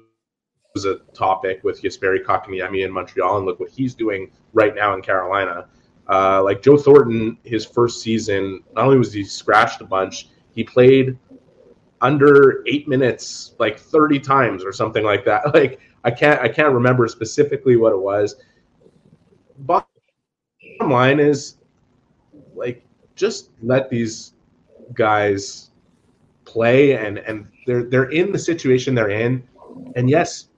[0.74, 4.94] was a topic with Jesperi Kotkaniemi in Montreal, and look what he's doing right now
[4.94, 5.68] in Carolina.
[6.08, 10.64] Uh, like Joe Thornton, his first season, not only was he scratched a bunch, he
[10.64, 11.18] played
[12.02, 15.42] under eight minutes like 30 times or something like that.
[15.54, 18.36] Like I can't I can't remember specifically what it was.
[19.60, 19.86] But
[20.78, 21.58] bottom line is
[22.54, 22.84] like
[23.14, 24.32] just let these
[24.94, 25.70] guys
[26.44, 29.42] play and and they're they're in the situation they're in.
[29.94, 30.48] And yes,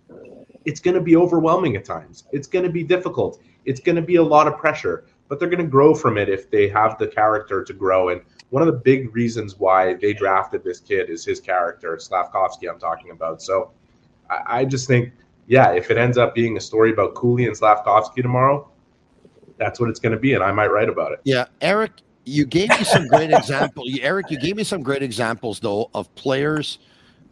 [0.65, 2.25] it's going to be overwhelming at times.
[2.33, 3.41] It's going to be difficult.
[3.67, 6.29] It's going to be a lot of pressure, but they're going to grow from it
[6.29, 8.09] if they have the character to grow.
[8.09, 12.71] And one of the big reasons why they drafted this kid is his character, Slafkovsky,
[12.71, 13.43] I'm talking about.
[13.43, 13.73] So
[14.31, 15.13] I, I just think,
[15.47, 18.69] yeah, if it ends up being a story about Cooley and Slafkovsky tomorrow,
[19.59, 20.35] that's what it's going to be.
[20.35, 21.21] And I might write about it.
[21.25, 21.47] Yeah.
[21.61, 21.93] Eric,
[22.25, 23.91] you gave me some great examples.
[24.01, 26.79] Eric, you gave me some great examples, though, of players–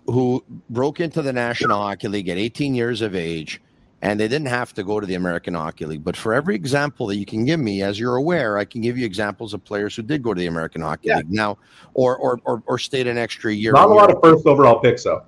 [0.07, 3.61] who broke into the National Hockey League at 18 years of age,
[4.03, 6.03] and they didn't have to go to the American Hockey League.
[6.03, 8.99] But for every example that you can give me, as you're aware, I can give
[8.99, 11.19] you examples of players who did go to the American Hockey yeah.
[11.19, 11.57] League now,
[11.95, 13.73] or or or, or stayed an extra year.
[13.73, 15.23] Not a lot of first overall picks, though.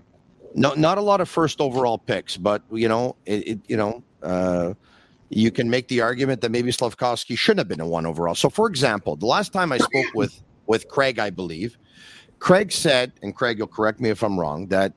[0.56, 4.02] No, not a lot of first overall picks, but you know, it, it you know.
[4.22, 4.74] Uh,
[5.30, 8.36] you can make the argument that maybe Slafkovsky shouldn't have been a one overall.
[8.36, 11.76] So, for example, the last time I spoke with with Craig, I believe,
[12.38, 14.92] Craig said, and Craig, you'll correct me if I'm wrong, that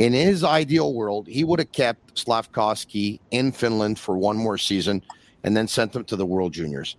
[0.00, 5.02] in his ideal world, he would have kept Slafkovsky in Finland for one more season
[5.44, 6.96] and then sent him to the World Juniors.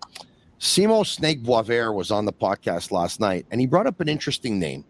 [0.60, 4.60] Simon Snake Boisvert was on the podcast last night, and he brought up an interesting
[4.60, 4.84] name.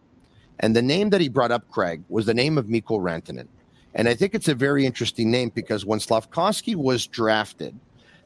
[0.60, 3.48] And the name that he brought up, Craig, was the name of Mikko Rantanen.
[3.94, 7.74] And I think it's a very interesting name because when Slafkovsky was drafted,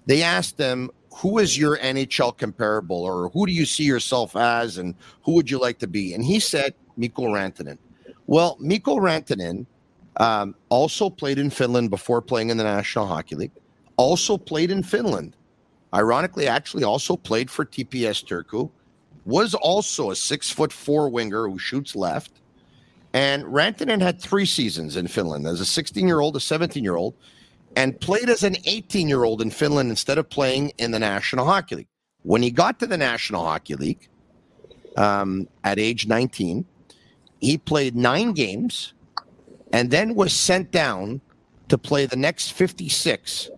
[0.06, 4.78] they asked him, who is your NHL comparable, or who do you see yourself as,
[4.78, 6.12] and who would you like to be?
[6.12, 7.78] And he said Mikko Rantanen.
[8.26, 9.66] Well, Mikko Rantanen
[10.18, 13.52] um, also played in Finland before playing in the National Hockey League.
[13.96, 15.36] Also played in Finland.
[15.94, 18.70] Ironically, actually, also played for TPS Turku.
[19.24, 22.32] Was also a six foot four winger who shoots left.
[23.12, 26.96] And Rantanen had three seasons in Finland as a 16 year old, a 17 year
[26.96, 27.14] old,
[27.74, 31.46] and played as an 18 year old in Finland instead of playing in the National
[31.46, 31.88] Hockey League.
[32.22, 34.08] When he got to the National Hockey League
[34.96, 36.64] um, at age 19,
[37.40, 38.92] he played nine games
[39.76, 41.20] and then was sent down
[41.68, 43.50] to play the next 56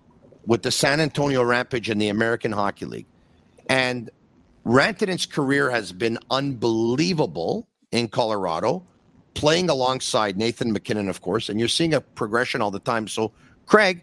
[0.46, 3.07] with the San Antonio Rampage in the American Hockey League.
[3.68, 4.11] And
[4.66, 8.85] Rantanen's career has been unbelievable in Colorado,
[9.35, 11.48] playing alongside Nathan MacKinnon, of course.
[11.48, 13.07] And you're seeing a progression all the time.
[13.07, 13.31] So,
[13.66, 14.02] Craig,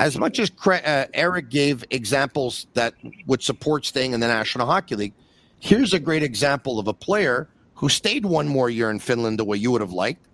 [0.00, 2.92] as much as uh, Eric gave examples that
[3.26, 5.14] would support staying in the National Hockey League,
[5.60, 9.44] here's a great example of a player who stayed one more year in Finland the
[9.46, 10.26] way you would have liked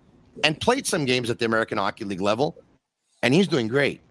[0.43, 2.57] and played some games at the American Hockey League level,
[3.23, 4.01] and he's doing great.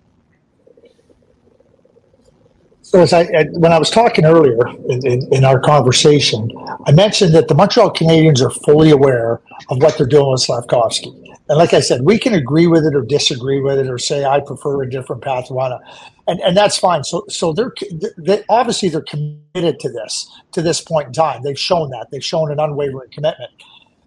[2.83, 6.51] So, as I, when I was talking earlier in, in, in, our conversation,
[6.87, 11.15] I mentioned that the Montreal Canadiens are fully aware of what they're doing with Slafkovsky.
[11.51, 14.25] And like I said, we can agree with it or disagree with it or say
[14.25, 15.51] I prefer a different path.
[15.51, 17.03] And and that's fine.
[17.03, 17.75] So so they're
[18.17, 21.43] they, obviously they're committed to this to this point in time.
[21.43, 23.51] They've shown that they've shown an unwavering commitment.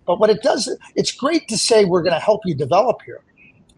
[0.06, 3.22] But what it does, it's great to say we're going to help you develop here.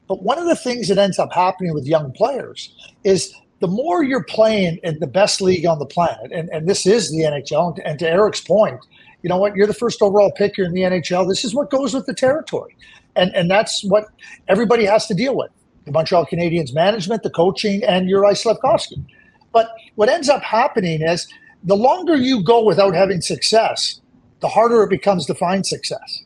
[0.08, 4.04] But one of the things that ends up happening with young players is the more
[4.04, 7.80] you're playing in the best league on the planet, and, and this is the NHL,
[7.84, 8.80] and to Eric's point,
[9.24, 11.28] you know what, you're the first overall pick, you're in the NHL.
[11.28, 12.76] This is what goes with the territory
[13.16, 14.06] and and that's what
[14.48, 15.52] everybody has to deal with:
[15.86, 19.04] the Montreal Canadiens management, the coaching, and Juraj Slafkovsky.
[19.52, 21.28] But what ends up happening is
[21.64, 24.02] the longer you go without having success,
[24.42, 26.24] the harder it becomes to find success,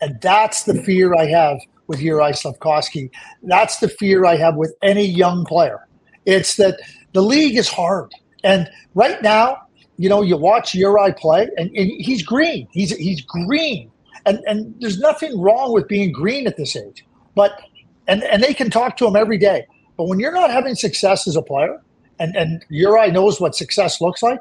[0.00, 3.10] and that's the fear I have with Juraj Slafkovsky.
[3.42, 5.86] That's the fear I have with any young player.
[6.26, 6.80] It's that
[7.12, 8.12] the league is hard,
[8.44, 9.58] and right now,
[9.96, 12.68] you know, you watch Uri play, and, and he's green.
[12.72, 13.90] He's he's green
[14.26, 17.60] and and there's nothing wrong with being green at this age, but
[18.06, 19.66] and and they can talk to him every day.
[19.96, 21.80] But when you're not having success as a player,
[22.18, 24.40] and and Uri knows what success looks like,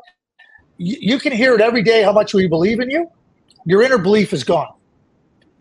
[0.80, 3.10] you, you can hear it every day how much we believe in you.
[3.66, 4.74] Your inner belief is gone.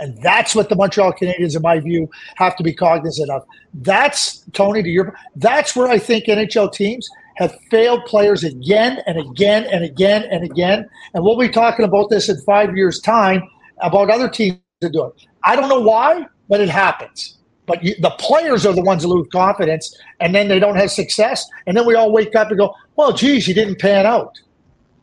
[0.01, 3.45] And that's what the Montreal Canadiens, in my view, have to be cognizant of.
[3.75, 5.15] That's Tony to your.
[5.35, 10.45] That's where I think NHL teams have failed players again and again and again and
[10.45, 10.89] again.
[11.15, 13.43] And we'll be talking about this in five years' time
[13.79, 15.27] about other teams to do it.
[15.45, 17.37] I don't know why, but it happens.
[17.67, 20.91] But you, the players are the ones that lose confidence, and then they don't have
[20.93, 24.39] success, and then we all wake up and go, "Well, geez, he didn't pan out."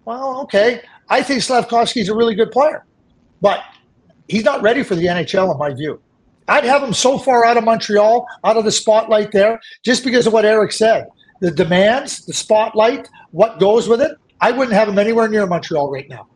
[0.06, 2.86] Well, okay, I think Slafkovsky's a really good player,
[3.42, 3.64] but
[4.28, 6.00] he's not ready for the NHL in my view.
[6.48, 10.28] I'd have him so far out of Montreal, out of the spotlight there, just because
[10.28, 11.08] of what Eric said.
[11.42, 14.18] The demands, the spotlight, what goes with it.
[14.42, 16.28] I wouldn't have him anywhere near Montreal right now.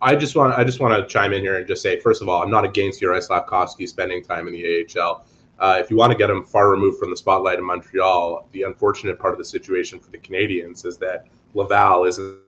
[0.00, 2.28] I just want I just want to chime in here and just say, first of
[2.28, 5.26] all, I'm not against Juraj Slafkovsky spending time in the AHL.
[5.58, 8.62] Uh, if you want to get him far removed from the spotlight in Montreal, the
[8.64, 12.38] unfortunate part of the situation for the Canadiens is that Laval isn't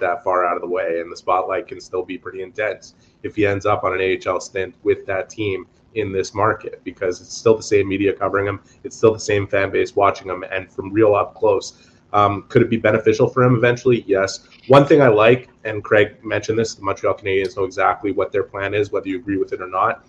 [0.00, 3.36] that far out of the way, and the spotlight can still be pretty intense if
[3.36, 7.36] he ends up on an AHL stint with that team in this market because it's
[7.36, 10.70] still the same media covering him, it's still the same fan base watching him, and
[10.70, 11.90] from real up close.
[12.12, 14.02] Um, could it be beneficial for him eventually?
[14.06, 14.48] Yes.
[14.68, 18.44] One thing I like, and Craig mentioned this, the Montreal Canadiens know exactly what their
[18.44, 20.06] plan is, whether you agree with it or not.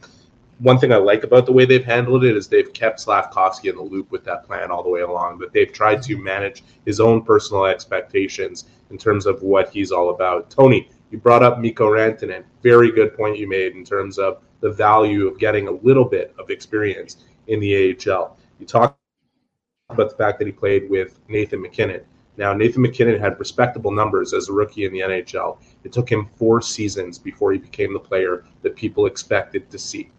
[0.60, 3.78] One thing I like about the way they've handled it is they've kept Slafkovsky in
[3.78, 7.00] the loop with that plan all the way along, but they've tried to manage his
[7.00, 10.50] own personal expectations in terms of what he's all about.
[10.50, 12.43] Tony, you brought up Mikko Rantanen.
[12.62, 16.36] Very good point you made in terms of the value of getting a little bit
[16.38, 18.38] of experience in the AHL.
[18.60, 19.00] You talked
[19.89, 22.02] about the fact that he played with Nathan MacKinnon.
[22.36, 25.58] Now, Nathan MacKinnon had respectable numbers as a rookie in the NHL.
[25.86, 30.12] It took him four seasons before he became the player that people expected to see.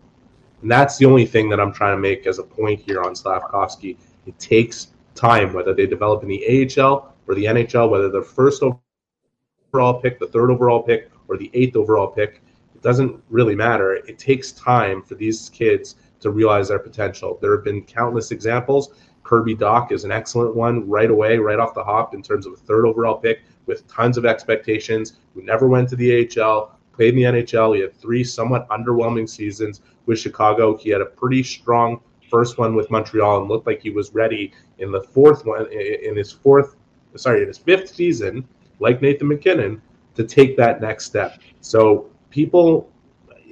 [0.63, 3.15] And that's the only thing that I'm trying to make as a point here on
[3.15, 3.97] Slafkovsky.
[4.27, 8.63] It takes time, whether they develop in the AHL or the NHL, whether the first
[8.63, 12.43] overall pick, the third overall pick, or the eighth overall pick.
[12.75, 13.95] It doesn't really matter.
[13.95, 17.39] It takes time for these kids to realize their potential.
[17.41, 18.91] There have been countless examples.
[19.23, 22.53] Kirby Dach is an excellent one right away, right off the hop, in terms of
[22.53, 27.17] a third overall pick with tons of expectations, who never went to the AHL, played
[27.17, 27.77] in the NHL.
[27.77, 30.77] He had three somewhat underwhelming seasons with Chicago.
[30.77, 34.53] He had a pretty strong first one with Montreal and looked like he was ready
[34.81, 36.77] in the fourth one, in his fourth,
[37.17, 38.47] sorry, in his fifth season,
[38.81, 39.81] like Nathan MacKinnon,
[40.15, 41.41] to take that next step.
[41.63, 42.93] So people,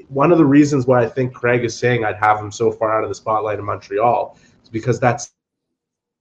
[0.08, 2.98] one of the reasons why I think Craig is saying I'd have him so far
[2.98, 5.26] out of the spotlight in Montreal is because that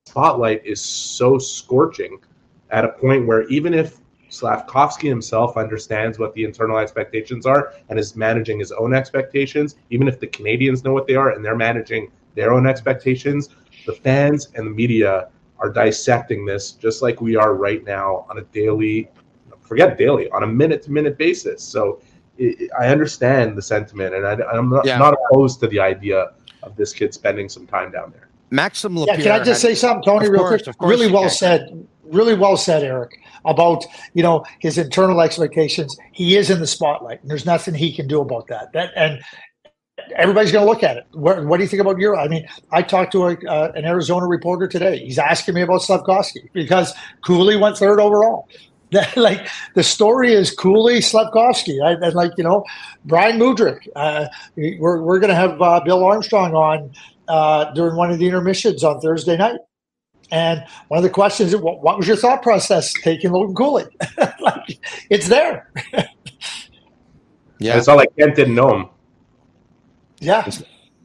[0.06, 2.20] spotlight is so scorching
[2.70, 7.98] at a point where even if Slafkovsky himself understands what the internal expectations are and
[7.98, 11.56] is managing his own expectations, even if the Canadiens know what they are and they're
[11.56, 13.50] managing their own expectations,
[13.86, 18.38] the fans and the media are dissecting this just like we are right now on
[18.38, 19.10] a daily,
[19.62, 21.64] forget daily, on a minute to minute basis.
[21.64, 22.02] So
[22.38, 24.98] it, I understand the sentiment, and I, am not, yeah.
[24.98, 28.30] not, opposed to the idea of this kid spending some time down there.
[28.50, 29.18] Maxim Lapierre.
[29.18, 30.76] Yeah, can I just say something, Tony, real course, quick?
[30.80, 31.32] Really well can.
[31.32, 31.88] said.
[32.04, 35.98] Really well said, Eric, about you know his internal expectations.
[36.12, 38.74] He is in the spotlight, and there's nothing he can do about that.
[38.74, 39.24] That and
[40.16, 41.06] everybody's going to look at it.
[41.12, 42.20] What, what, do you think about Euro?
[42.20, 45.00] I mean, I talked to a, uh, an Arizona reporter today.
[45.00, 46.94] He's asking me about Slafkovsky because
[47.26, 48.48] Cooley went third overall.
[49.18, 51.84] like the story is Cooley Slafkovsky.
[51.84, 52.64] I, and like you know,
[53.04, 53.88] Brian Mudryk.
[53.96, 56.94] Uh, we're we're going to have uh, Bill Armstrong on
[57.28, 59.60] uh, during one of the intermissions on Thursday night.
[60.32, 63.86] And one of the questions is, what, what was your thought process taking Logan Cooley?
[64.42, 65.72] like, it's there.
[67.60, 68.90] yeah, it's not like Kent didn't know him.
[70.20, 70.50] Yeah,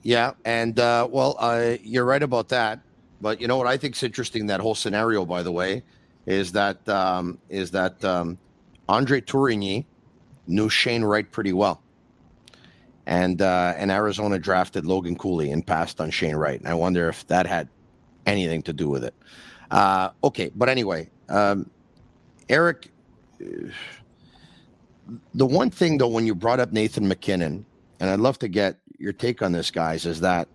[0.02, 2.80] yeah, and uh, well, uh, you're right about that.
[3.20, 5.84] But you know what I think is interesting that whole scenario, by the way,
[6.26, 8.38] is that um, is that um,
[8.88, 9.84] Andre Tourigny
[10.48, 11.82] knew Shane Wright pretty well
[13.06, 16.58] and uh, and Arizona drafted Logan Cooley and passed on Shane Wright.
[16.58, 17.68] And I wonder if that had
[18.26, 19.14] anything to do with it.
[19.70, 21.70] Uh, okay, but anyway, um,
[22.48, 22.90] Eric,
[25.34, 27.64] the one thing though, when you brought up Nathan MacKinnon,
[28.00, 30.48] and I'd love to get your take on this, guys, is that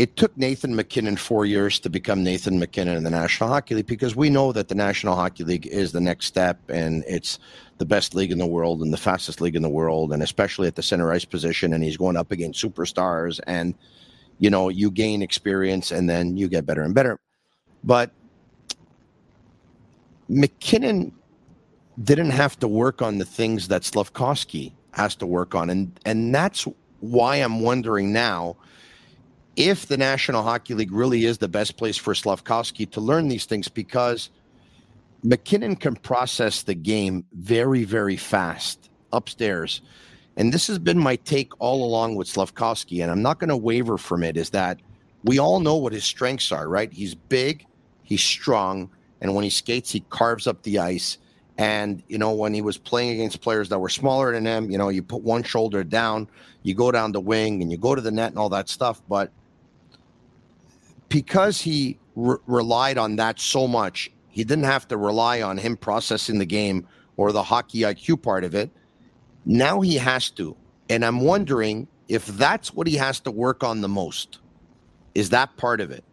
[0.00, 3.86] it took Nathan MacKinnon four years to become Nathan MacKinnon in the National Hockey League
[3.86, 7.38] because we know that the National Hockey League is the next step and it's
[7.76, 10.66] the best league in the world and the fastest league in the world, and especially
[10.66, 11.74] at the center ice position.
[11.74, 13.74] And he's going up against superstars, and
[14.40, 17.20] you know you gain experience and then you get better and better.
[17.84, 18.10] But
[20.28, 21.12] mckinnon
[22.02, 26.34] didn't have to work on the things that Slafkovsky has to work on, and and
[26.34, 26.66] that's
[27.00, 28.56] why I'm wondering now
[29.56, 33.44] if the National Hockey League really is the best place for Slafkovsky to learn these
[33.44, 34.30] things because
[35.24, 39.82] mckinnon can process the game very, very fast upstairs.
[40.40, 43.56] And this has been my take all along with Slafkovsky, and I'm not going to
[43.58, 44.80] waver from it, is that
[45.22, 46.90] we all know what his strengths are, right?
[46.90, 47.66] He's big,
[48.04, 48.88] he's strong,
[49.20, 51.18] and when he skates, he carves up the ice.
[51.58, 54.78] And, you know, when he was playing against players that were smaller than him, you
[54.78, 56.26] know, you put one shoulder down,
[56.62, 59.02] you go down the wing, and you go to the net and all that stuff.
[59.10, 59.30] But
[61.10, 65.76] because he re- relied on that so much, he didn't have to rely on him
[65.76, 66.86] processing the game
[67.18, 68.70] or the hockey IQ part of it.
[69.44, 70.56] Now he has to.
[70.88, 74.38] And I'm wondering if that's what he has to work on the most.
[75.14, 76.04] Is that part of it?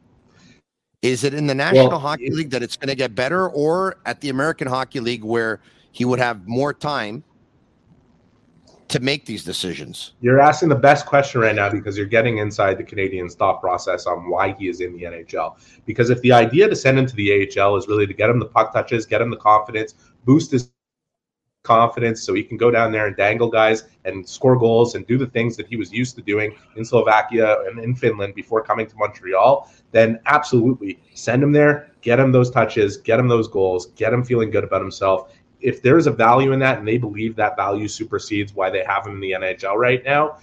[1.02, 3.98] Is it in the National well, Hockey League that it's going to get better, or
[4.06, 5.60] at the American Hockey League where
[5.92, 7.24] he would have more time
[8.88, 10.14] to make these decisions?
[10.22, 14.08] You're asking the best question right now because you're getting inside the Canadian thought process
[14.08, 15.56] on why he is in the NHL.
[15.86, 18.40] Because if the idea to send him to the AHL is really to get him
[18.40, 19.94] the puck touches, get him the confidence,
[20.26, 20.72] boost his
[21.68, 25.18] confidence so he can go down there and dangle guys and score goals and do
[25.18, 28.88] the things that he was used to doing in Slovakia and in Finland before coming
[28.88, 33.88] to Montreal, then absolutely send him there, get him those touches, get him those goals,
[33.98, 35.34] get him feeling good about himself.
[35.60, 39.06] If there's a value in that and they believe that value supersedes why they have
[39.06, 40.38] him in the NHL right now,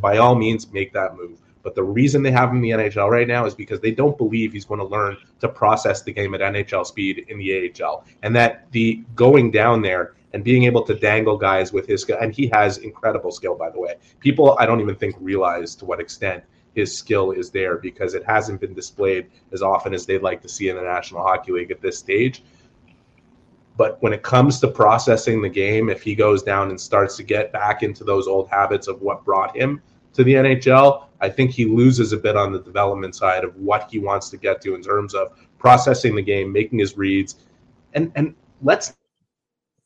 [0.00, 1.40] by all means make that move.
[1.68, 4.16] But the reason they have him in the NHL right now is because they don't
[4.16, 8.06] believe he's going to learn to process the game at NHL speed in the AHL.
[8.22, 12.16] And that the going down there and being able to dangle guys with his skill,
[12.22, 13.96] and he has incredible skill, by the way.
[14.18, 16.42] People, I don't even think realize to what extent
[16.74, 20.48] his skill is there because it hasn't been displayed as often as they'd like to
[20.48, 22.44] see in the National Hockey League at this stage.
[23.76, 27.22] But when it comes to processing the game, if he goes down and starts to
[27.24, 29.82] get back into those old habits of what brought him
[30.14, 33.88] to the NHL, I think he loses a bit on the development side of what
[33.90, 37.36] he wants to get to in terms of processing the game, making his reads,
[37.94, 38.94] and and let's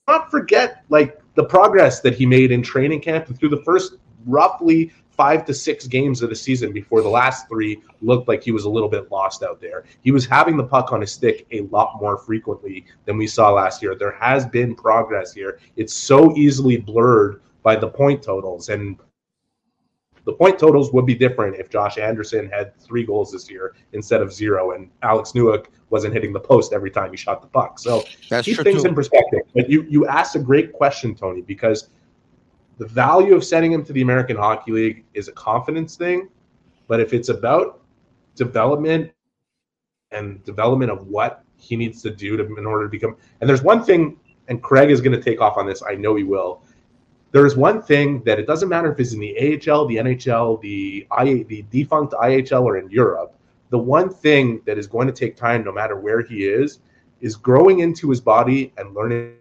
[0.09, 3.95] not forget like the progress that he made in training camp and through the first
[4.27, 8.51] roughly five to six games of the season before the last three looked like he
[8.51, 9.85] was a little bit lost out there.
[10.01, 13.53] He was having the puck on his stick a lot more frequently than we saw
[13.53, 13.95] last year.
[13.95, 15.61] There has been progress here.
[15.77, 18.99] It's so easily blurred by the point totals and
[20.25, 24.23] the point totals would be different if Josh Anderson had three goals this year instead
[24.23, 27.79] of zero, and Alex Newhook wasn't hitting the post every time he shot the puck.
[27.79, 28.89] So That's keep things too.
[28.89, 29.41] in perspective.
[29.55, 31.89] But you you asked a great question, Tony, because
[32.79, 36.29] the value of sending him to the American Hockey League is a confidence thing.
[36.87, 37.83] But if it's about
[38.35, 39.13] development
[40.13, 43.63] and development of what he needs to do to in order to become, and there's
[43.63, 44.19] one thing,
[44.49, 45.83] and Craig is going to take off on this.
[45.83, 46.63] I know he will
[47.33, 51.07] there's one thing that it doesn't matter if it's in the AHL, the NHL, the
[51.11, 53.35] I, the defunct IHL, or in Europe.
[53.71, 56.81] The one thing that is going to take time, no matter where he is,
[57.23, 59.37] is growing into his body and learning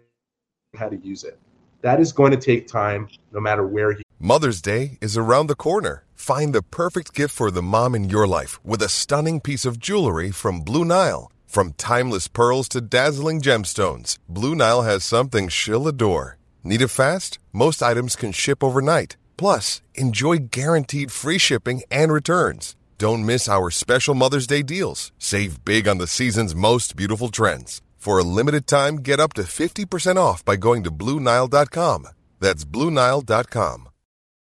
[0.74, 1.38] how to use it.
[1.82, 4.02] That is going to take time, no matter where he.
[4.18, 6.04] Mother's Day is around the corner.
[6.14, 9.78] Find the perfect gift for the mom in your life with a stunning piece of
[9.78, 11.30] jewelry from Blue Nile.
[11.46, 16.38] From timeless pearls to dazzling gemstones, Blue Nile has something she'll adore.
[16.64, 17.38] Need it fast?
[17.52, 19.16] Most items can ship overnight.
[19.36, 22.76] Plus, enjoy guaranteed free shipping and returns.
[22.98, 25.10] Don't miss our special Mother's Day deals.
[25.18, 27.82] Save big on the season's most beautiful trends.
[27.96, 32.06] For a limited time, get up to 50% off by going to Bluenile.com.
[32.38, 33.88] That's Bluenile.com.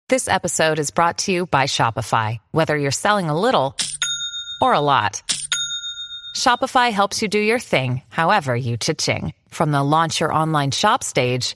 [0.10, 2.38] This episode is brought to you by Shopify.
[2.52, 3.76] Whether you're selling a little
[4.62, 5.24] or a lot,
[6.36, 9.34] Shopify helps you do your thing, however you cha-ching.
[9.50, 11.56] From the launch your online shop stage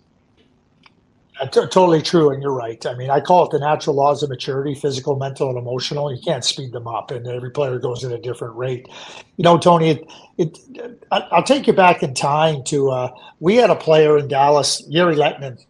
[1.49, 2.85] Totally true, and you're right.
[2.85, 6.13] I mean, I call it the natural laws of maturity: physical, mental, and emotional.
[6.13, 8.87] You can't speed them up, and every player goes at a different rate.
[9.37, 13.71] You know, Tony, it, it I'll take you back in time to uh, we had
[13.71, 15.65] a player in Dallas, Jere Lehtinen,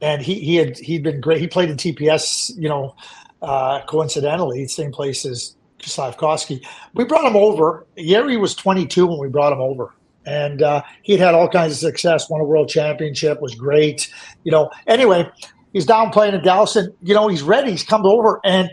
[0.00, 1.40] and he he had he'd been great.
[1.40, 2.96] He played in TPS, you know,
[3.42, 6.66] uh, coincidentally, same place as Slafkovsky.
[6.92, 7.86] We brought him over.
[7.96, 9.92] Jere was 22 when we brought him over
[10.26, 12.28] and uh, he'd had all kinds of success.
[12.28, 14.12] Won a world championship, was great.
[14.44, 14.70] You know.
[14.86, 15.30] Anyway,
[15.72, 17.70] he's down playing in Dallas, and you know he's ready.
[17.70, 18.70] He's come over, and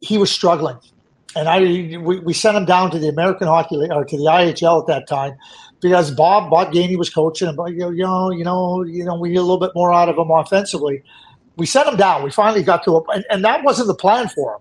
[0.00, 0.76] he was struggling.
[1.36, 4.24] And I we, we sent him down to the American Hockey League or to the
[4.24, 5.36] IHL at that time
[5.80, 9.14] because Bob Bob Gainey was coaching, and you know, you know, you know, you know,
[9.14, 11.02] we need a little bit more out of him offensively.
[11.56, 12.22] We sent him down.
[12.22, 14.60] We finally got to a, and, and that wasn't the plan for him.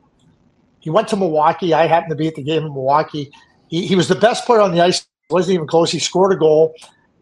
[0.80, 1.74] He went to Milwaukee.
[1.74, 3.32] I happened to be at the game in Milwaukee.
[3.68, 5.92] He, he was the best player on the ice wasn't even close.
[5.92, 6.74] He scored a goal.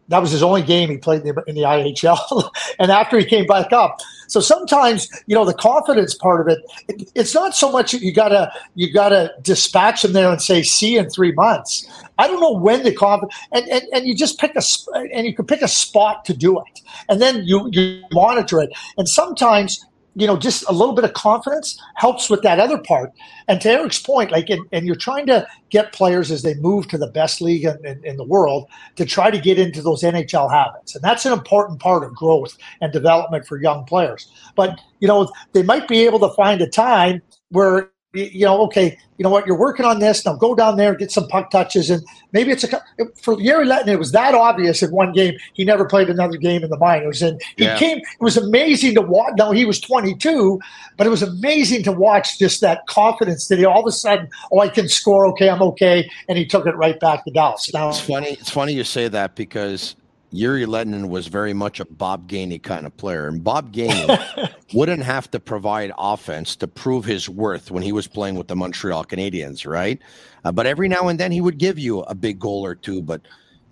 [0.08, 2.50] That was his only game he played in the, in the IHL.
[2.78, 6.58] and after he came back up, so sometimes you know the confidence part of it,
[6.88, 10.96] it it's not so much you gotta you gotta dispatch him there and say see
[10.96, 11.86] in three months.
[12.18, 14.62] I don't know when the confidence and, and and you just pick a
[14.94, 16.80] and you can pick a spot to do it,
[17.10, 18.70] and then you you monitor it.
[18.96, 19.84] And sometimes
[20.18, 23.12] you know, just a little bit of confidence helps with that other part.
[23.46, 26.88] And to Eric's point, like, and, and you're trying to get players as they move
[26.88, 30.02] to the best league in, in, in, the world to try to get into those
[30.02, 30.96] NHL habits.
[30.96, 34.28] And that's an important part of growth and development for young players.
[34.56, 38.98] But, you know, they might be able to find a time where you know, okay,
[39.18, 40.24] you know what, you're working on this.
[40.24, 41.90] Now go down there and get some puck touches.
[41.90, 42.02] And
[42.32, 42.80] maybe it's a
[43.20, 45.34] for Jere Lehtinen, it was that obvious in one game.
[45.52, 47.20] He never played another game in the minors.
[47.20, 47.76] And he yeah.
[47.76, 49.34] came, it was amazing to watch.
[49.36, 50.58] Now he was 22,
[50.96, 54.28] but it was amazing to watch just that confidence that he all of a sudden,
[54.52, 55.26] oh, I can score.
[55.26, 56.10] Okay, I'm okay.
[56.28, 57.70] And he took it right back to Dallas.
[57.74, 58.28] Now, it's funny.
[58.28, 59.96] It's funny you say that because
[60.32, 63.28] Jere Lehtinen was very much a Bob Gainey kind of player.
[63.28, 68.06] And Bob Gainey wouldn't have to provide offense to prove his worth when he was
[68.06, 69.98] playing with the Montreal Canadiens, right?
[70.44, 73.02] Uh, but every now and then he would give you a big goal or two.
[73.02, 73.22] But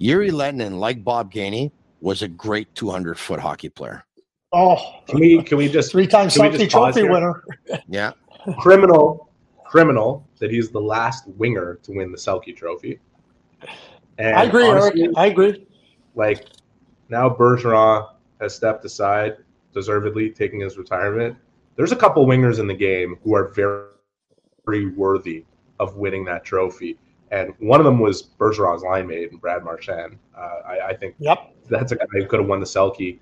[0.00, 4.04] Jere Lehtinen, like Bob Gainey, was a great 200 foot hockey player.
[4.52, 4.78] Oh,
[5.08, 7.44] can we can we just three times Selke Trophy winner?
[7.88, 8.12] yeah,
[8.58, 9.28] criminal,
[9.64, 13.00] criminal that he's the last winger to win the Selke Trophy.
[14.18, 15.16] And I agree, honestly, Eric.
[15.16, 15.66] I agree
[16.16, 16.46] like
[17.08, 18.08] now Bergeron
[18.40, 19.36] has stepped aside,
[19.72, 21.36] deservedly taking his retirement.
[21.76, 23.90] There's a couple wingers in the game who are very,
[24.64, 25.44] very worthy
[25.78, 26.98] of winning that trophy.
[27.30, 30.18] And one of them was Bergeron's line mate, Brad Marchand.
[30.36, 31.54] Uh, I, I, think yep.
[31.68, 33.18] that's a guy who could have won the Selke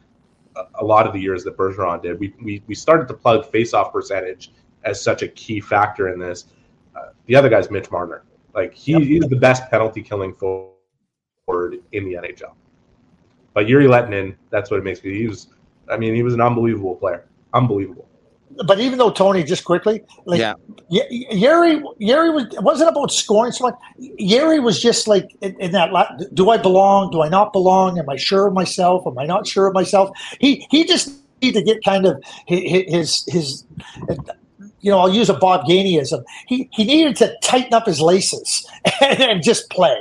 [0.57, 2.21] a, a, lot of the years that Bergeron did.
[2.21, 4.53] We, we, we started to plug faceoff percentage
[4.85, 6.47] as such a key factor in this.
[6.95, 8.25] Uh, the other guy's Mitch Marner.
[8.55, 9.03] Like he, yep.
[9.03, 12.53] he's the best penalty killing forward in the NHL.
[13.55, 15.17] But Jere Lehtinen, that's what it makes me.
[15.17, 15.49] He was,
[15.89, 17.25] I mean, he was an unbelievable player.
[17.53, 18.09] Unbelievable.
[18.67, 20.55] But even though Tony, just quickly, like yeah,
[20.91, 23.75] Jere, Jere was wasn't about scoring so much.
[24.21, 25.91] Jere was just like in, in, that.
[26.35, 27.11] Do I belong?
[27.11, 27.99] Do I not belong?
[27.99, 29.07] Am I sure of myself?
[29.07, 30.17] Am I not sure of myself?
[30.39, 33.65] He he just need to get kind of his his, his
[34.81, 36.23] you know, I'll use a Bob Gaineyism.
[36.47, 38.69] He he needed to tighten up his laces
[39.01, 39.97] and, and just play.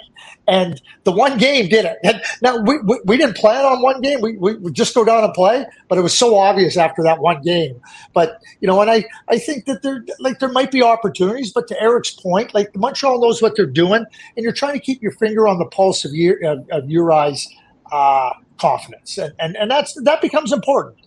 [0.48, 2.22] And the one game did it.
[2.42, 4.20] Now we, we, we, didn't plan on one game.
[4.20, 7.42] We, we just go down and play, but it was so obvious after that one
[7.42, 7.80] game.
[8.14, 11.68] But you know, and I, I think that there like there might be opportunities, but
[11.70, 15.14] to Eric's point, like Montreal knows what they're doing, and you're trying to keep your
[15.14, 17.48] finger on the pulse of your of, of Uri's
[17.94, 20.98] uh, confidence, and, and and that's that becomes important.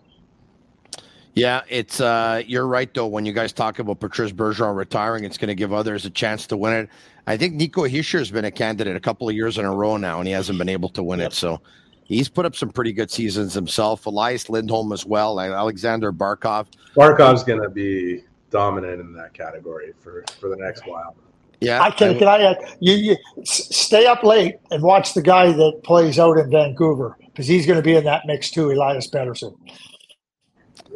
[1.36, 3.06] Yeah, it's uh, you're right though.
[3.06, 6.46] When you guys talk about Patrice Bergeron retiring, it's going to give others a chance
[6.46, 6.88] to win it.
[7.26, 9.96] I think Nico Hischier has been a candidate a couple of years in a row
[9.96, 11.32] now, and he hasn't been able to win yep.
[11.32, 11.34] it.
[11.34, 11.60] So
[12.04, 14.06] he's put up some pretty good seasons himself.
[14.06, 16.66] Elias Lindholm as well, and Alexander Barkov.
[16.96, 21.16] Barkov's going to be dominant in that category for for the next while.
[21.60, 22.18] Yeah, I can.
[22.18, 22.42] Can I?
[22.42, 27.16] Uh, you, you stay up late and watch the guy that plays out in Vancouver
[27.26, 29.56] because he's going to be in that mix too, Elias Pettersson.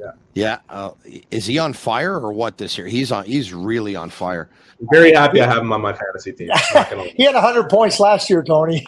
[0.01, 0.13] Yeah.
[0.35, 0.59] Yeah.
[0.69, 0.93] Uh,
[1.31, 2.87] is he on fire or what this year?
[2.87, 3.25] He's on.
[3.25, 4.49] He's really on fire.
[4.81, 6.49] I'm very happy I have him on my fantasy team.
[7.15, 8.87] he had 100 points last year, Tony.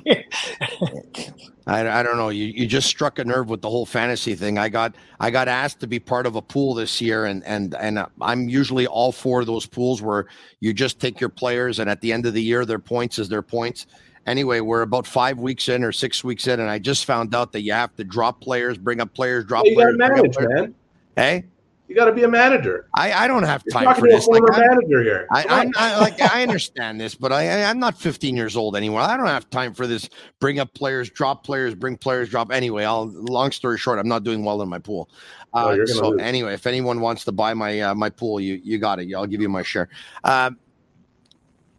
[1.67, 2.31] I, I don't know.
[2.31, 4.59] You you just struck a nerve with the whole fantasy thing.
[4.59, 7.75] I got I got asked to be part of a pool this year, and and
[7.77, 10.27] and I'm usually all for those pools where
[10.61, 13.29] you just take your players, and at the end of the year, their points is
[13.29, 13.87] their points.
[14.27, 17.53] Anyway, we're about five weeks in or six weeks in, and I just found out
[17.53, 19.97] that you have to drop players, bring up players, drop you players.
[19.97, 20.75] Manage, man.
[21.17, 21.45] Hey,
[21.93, 22.89] you got to be a manager.
[22.95, 24.27] I, I don't have time for this.
[24.27, 25.27] Like, manager here.
[25.31, 29.03] I, I'm, like I understand this, but I I'm not 15 years old anymore.
[29.03, 30.09] I don't have time for this.
[30.41, 32.51] Bring up players, drop players, bring players, drop.
[32.51, 33.09] Anyway, I'll.
[33.09, 35.11] Long story short, I'm not doing well in my pool.
[35.53, 36.23] Uh, oh, so lose.
[36.23, 39.13] anyway, if anyone wants to buy my uh, my pool, you you got it.
[39.15, 39.91] I'll give you my share.
[40.25, 40.53] Uh,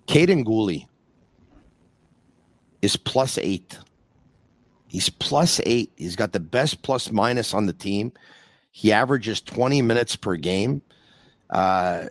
[0.08, 0.86] Kaiden Guhle
[2.84, 3.80] is plus eight.
[4.88, 5.92] He's plus eight.
[5.96, 8.12] He's got the best plus minus on the team.
[8.76, 10.82] He averages 20 minutes per game.
[11.51, 12.05] Uh,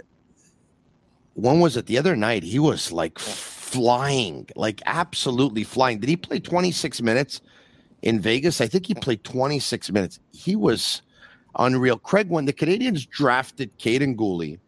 [1.34, 1.86] when was it?
[1.86, 5.98] The other night, he was like flying, like absolutely flying.
[5.98, 7.40] Did he play 26 minutes
[8.02, 8.60] in Vegas?
[8.60, 10.20] I think he played 26 minutes.
[10.30, 11.02] He was
[11.58, 11.98] unreal.
[11.98, 14.60] Craig, when the Canadiens drafted Kaiden Guhle,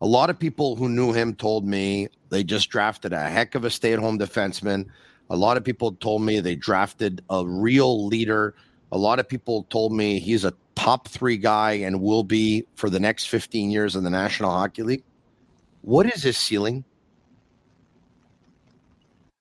[0.00, 3.64] a lot of people who knew him told me they just drafted a heck of
[3.64, 4.86] a stay at home defenseman.
[5.30, 8.56] A lot of people told me they drafted a real leader
[8.92, 12.90] a lot of people told me he's a top three guy and will be for
[12.90, 15.02] the next 15 years in the National Hockey League.
[15.80, 16.84] What is his ceiling?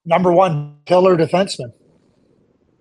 [0.05, 1.73] Number one pillar defenseman.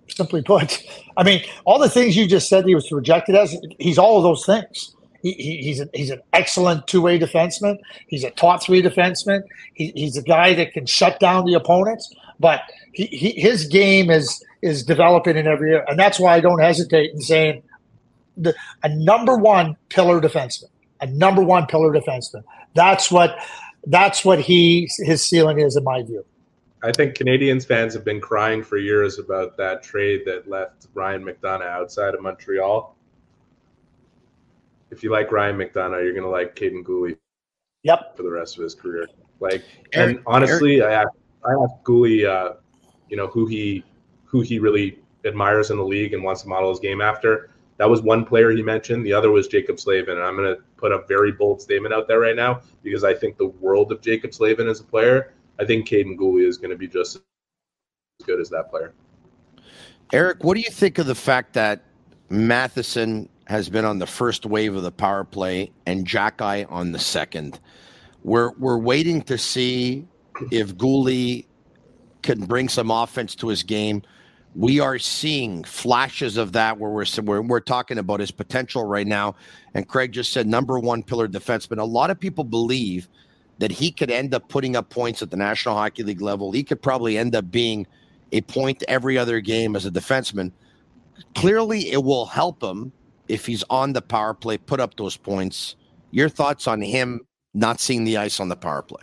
[0.08, 0.82] Simply put,
[1.16, 4.22] I mean, all the things you just said he was rejected as, he's all of
[4.22, 4.94] those things.
[5.22, 7.78] He, he, he's, a, he's an excellent two way defenseman.
[8.06, 9.42] He's a top three defenseman.
[9.74, 12.62] He, he's a guy that can shut down the opponents, but
[12.92, 15.84] he, he, his game is is developing in every year.
[15.86, 17.62] And that's why I don't hesitate in saying
[18.36, 20.70] the, a number one pillar defenseman,
[21.00, 22.42] a number one pillar defenseman.
[22.74, 23.36] That's what
[23.86, 26.24] that's what he his ceiling is in my view.
[26.82, 31.22] I think Canadiens fans have been crying for years about that trade that left Ryan
[31.22, 32.96] McDonagh outside of Montreal.
[34.90, 37.16] If you like Ryan McDonagh, you're going to like Kaiden Guhle.
[37.82, 38.16] Yep.
[38.16, 39.06] For the rest of his career,
[39.40, 39.62] like,
[39.92, 40.90] Eric, and honestly, Eric.
[40.90, 42.54] I asked, I asked Guhle, uh,
[43.08, 43.84] you know, who he
[44.24, 47.50] who he really admires in the league and wants to model his game after.
[47.78, 49.04] That was one player he mentioned.
[49.04, 50.16] The other was Jaccob Slavin.
[50.18, 53.14] And I'm going to put a very bold statement out there right now because I
[53.14, 55.32] think the world of Jaccob Slavin as a player.
[55.58, 58.92] I think Kaiden Guhle is going to be just as good as that player.
[60.12, 61.82] Eric, what do you think of the fact that
[62.28, 66.98] Matheson has been on the first wave of the power play and Xhekaj on the
[66.98, 67.60] second?
[68.22, 70.06] We're we're waiting to see
[70.50, 71.46] if Guhle
[72.22, 74.02] can bring some offense to his game.
[74.54, 79.06] We are seeing flashes of that where we're, we're, we're talking about his potential right
[79.06, 79.36] now.
[79.74, 81.78] And Craig just said number one pillar defenseman.
[81.78, 83.08] A lot of people believe
[83.58, 86.50] that he could end up putting up points at the National Hockey League level.
[86.50, 87.86] He could probably end up being
[88.32, 90.50] a point every other game as a defenseman.
[91.34, 92.92] Clearly, it will help him
[93.28, 95.76] if he's on the power play, put up those points.
[96.10, 97.20] Your thoughts on him
[97.54, 99.02] not seeing the ice on the power play?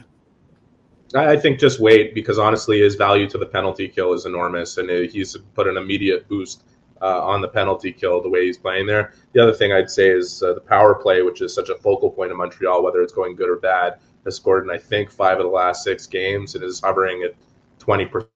[1.16, 4.90] I think just wait because honestly, his value to the penalty kill is enormous, and
[4.90, 6.64] he's put an immediate boost
[7.02, 9.14] uh, on the penalty kill the way he's playing there.
[9.34, 12.10] The other thing I'd say is uh, the power play, which is such a focal
[12.10, 15.38] point in Montreal, whether it's going good or bad, has scored in I think five
[15.38, 17.36] of the last six games and is hovering at
[17.80, 18.32] twenty percent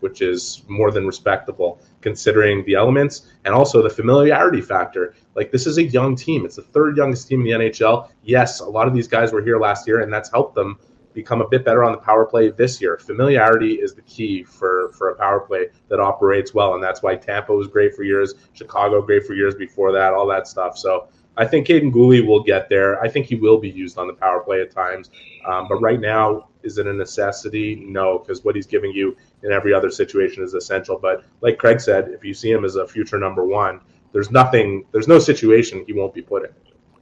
[0.00, 5.14] which is more than respectable considering the elements and also the familiarity factor.
[5.34, 8.08] Like this is a young team; it's the third youngest team in the NHL.
[8.22, 10.78] Yes, a lot of these guys were here last year, and that's helped them
[11.12, 12.98] become a bit better on the power play this year.
[12.98, 17.16] Familiarity is the key for for a power play that operates well, and that's why
[17.16, 20.78] Tampa was great for years, Chicago great for years before that, all that stuff.
[20.78, 23.00] So I think Kaiden Guhle will get there.
[23.02, 25.10] I think he will be used on the power play at times,
[25.46, 27.76] um, but right now, is it a necessity?
[27.76, 30.98] No, because what he's giving you in every other situation is essential.
[30.98, 33.80] But like Craig said, if you see him as a future number one,
[34.12, 36.50] there's nothing, there's no situation he won't be put in.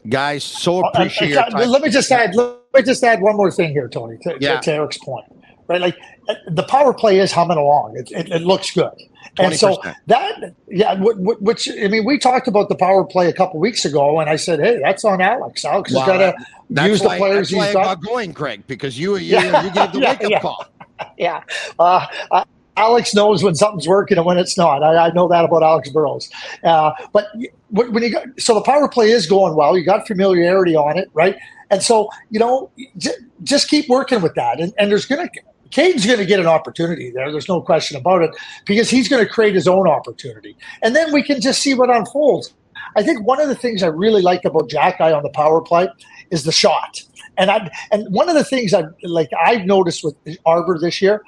[0.09, 1.37] Guys, so uh, appreciate.
[1.37, 2.35] Uh, uh, let me just add.
[2.35, 4.61] Let me just add one more thing here, Tony, to, yeah.
[4.61, 5.27] to Eric's point.
[5.67, 5.99] Right, like
[6.29, 7.97] uh, the power play is humming along.
[7.97, 8.93] It, it, it looks good,
[9.37, 9.45] 20%.
[9.45, 13.61] and so that, yeah, which I mean, we talked about the power play a couple
[13.61, 15.65] weeks ago, and I said, hey, that's on Alex.
[15.67, 18.99] Alex has got to use why, the players that's he's why got going, Craig, because
[18.99, 19.63] you you, yeah.
[19.63, 20.41] you gave the yeah, wake up yeah.
[20.41, 20.67] call.
[21.19, 21.43] Yeah.
[21.79, 22.07] Uh,
[22.79, 24.83] Alex knows when something's working and when it's not.
[24.83, 26.31] I, I know that about Alex Burrows.
[26.63, 27.27] Uh, but
[27.71, 29.77] when you got, so the power play is going well.
[29.77, 31.37] You got familiarity on it, right?
[31.71, 33.11] And so you know, j-
[33.43, 34.61] just keep working with that.
[34.61, 35.29] And, and there's gonna
[35.71, 37.31] Kaiden's going to get an opportunity there.
[37.31, 38.31] There's no question about it
[38.65, 41.91] because he's going to create his own opportunity, and then we can just see what
[41.91, 42.55] unfolds.
[42.97, 45.89] I think one of the things I really like about Xhekaj on the power play
[46.31, 47.03] is the shot.
[47.37, 50.17] And I and one of the things I like I've noticed with
[50.47, 51.23] Arber this year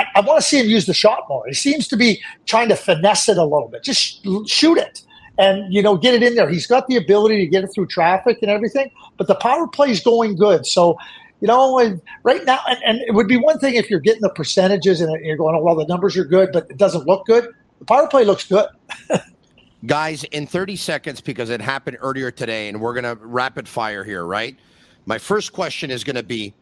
[0.00, 1.44] I, I want to see him use the shot more.
[1.46, 3.82] He seems to be trying to finesse it a little bit.
[3.82, 5.02] Just sh- shoot it
[5.38, 6.48] and you know get it in there.
[6.48, 9.90] He's got the ability to get it through traffic and everything, but the power play
[9.90, 10.66] is going good.
[10.66, 10.98] So
[11.40, 14.28] you know, right now, and, and, it would be one thing if you're getting the
[14.28, 17.48] percentages and you're going, oh, well, the numbers are good, but it doesn't look good.
[17.78, 18.66] The power play looks good.
[19.86, 24.04] Guys, in 30 seconds, because it happened earlier today, and we're going to rapid fire
[24.04, 24.54] here, right?
[25.06, 26.52] My first question is going to be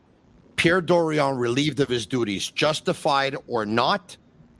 [0.59, 4.16] Pierre Dorion relieved of his duties, justified or not?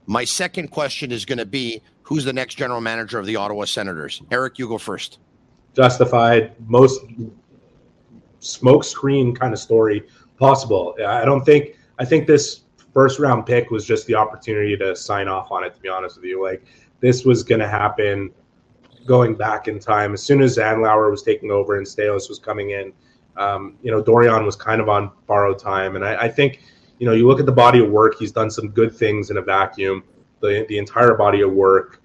[0.07, 3.65] My second question is going to be who's the next general manager of the Ottawa
[3.65, 4.21] Senators?
[4.31, 5.19] Eric, you go first.
[5.75, 7.01] Justified, most
[8.39, 10.03] smokescreen kind of story
[10.37, 10.95] possible.
[11.05, 12.61] I don't think, I think this
[12.93, 16.15] first round pick was just the opportunity to sign off on it, to be honest
[16.15, 16.41] with you.
[16.41, 16.65] Like,
[17.01, 18.31] this was going to happen
[19.05, 20.13] going back in time.
[20.13, 22.93] As soon as Andlauer was taking over and Staios was coming in,
[23.37, 26.61] um, you know, Dorion was kind of on borrowed time, and I, I, think,
[26.99, 28.15] you know, you look at the body of work.
[28.19, 30.03] He's done some good things in a vacuum.
[30.41, 32.01] The the entire body of work.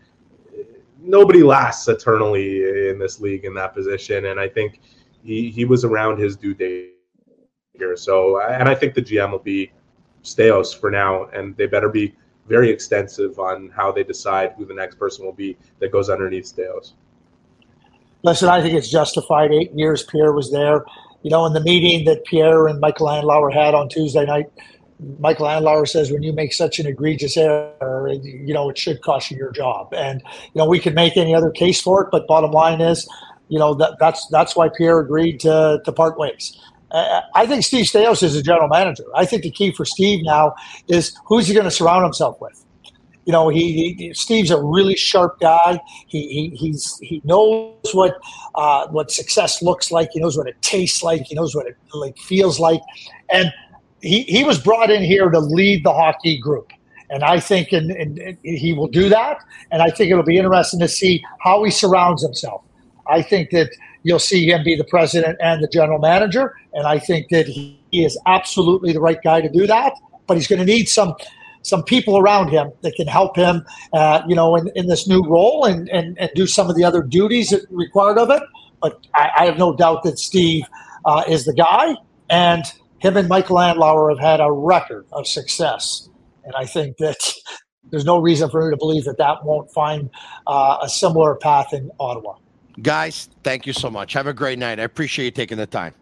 [1.00, 4.80] Nobody lasts eternally in this league in that position, and I think
[5.22, 6.94] he he was around his due date
[7.74, 7.96] here.
[7.96, 9.72] So, and I think the GM will be
[10.22, 12.14] Staios for now, and they better be
[12.48, 16.44] very extensive on how they decide who the next person will be that goes underneath
[16.44, 16.92] Staios.
[18.22, 19.52] Listen, I think it's justified.
[19.52, 20.84] Eight years Pierre was there
[21.24, 24.46] you know, in the meeting that Pierre and Michael Andlauer had on Tuesday night,
[25.18, 29.30] Michael Andlauer says when you make such an egregious error, you know, it should cost
[29.30, 29.92] you your job.
[29.94, 30.22] And,
[30.52, 33.08] you know, we could make any other case for it, but bottom line is,
[33.48, 36.60] you know, that, that's that's why Pierre agreed to, to part ways.
[36.90, 39.04] Uh, I think Steve Staios is a general manager.
[39.14, 40.54] I think the key for Steve now
[40.88, 42.63] is who's he going to surround himself with?
[43.24, 45.80] You know, he, he, Steve's a really sharp guy.
[46.06, 48.18] He, he he's he knows what
[48.54, 50.10] uh, what success looks like.
[50.12, 51.22] He knows what it tastes like.
[51.22, 52.80] He knows what it like feels like,
[53.30, 53.52] and
[54.00, 56.70] he he was brought in here to lead the hockey group.
[57.10, 59.38] And I think and, and he will do that.
[59.70, 62.62] And I think it'll be interesting to see how he surrounds himself.
[63.06, 63.70] I think that
[64.02, 66.54] you'll see him be the president and the general manager.
[66.72, 69.92] And I think that he is absolutely the right guy to do that.
[70.26, 71.14] But he's going to need some
[71.64, 75.24] some people around him that can help him, uh, you know, in, in this new
[75.24, 78.42] role and, and, and do some of the other duties that required of it.
[78.80, 80.64] But I, I have no doubt that Steve
[81.04, 81.96] uh, is the guy,
[82.30, 82.64] and
[82.98, 86.08] him and Michael Andlauer have had a record of success.
[86.44, 87.32] And I think that
[87.90, 90.10] there's no reason for me to believe that that won't find
[90.46, 92.36] uh, a similar path in Ottawa.
[92.82, 94.12] Guys, thank you so much.
[94.12, 94.80] Have a great night.
[94.80, 95.94] I appreciate you taking the time.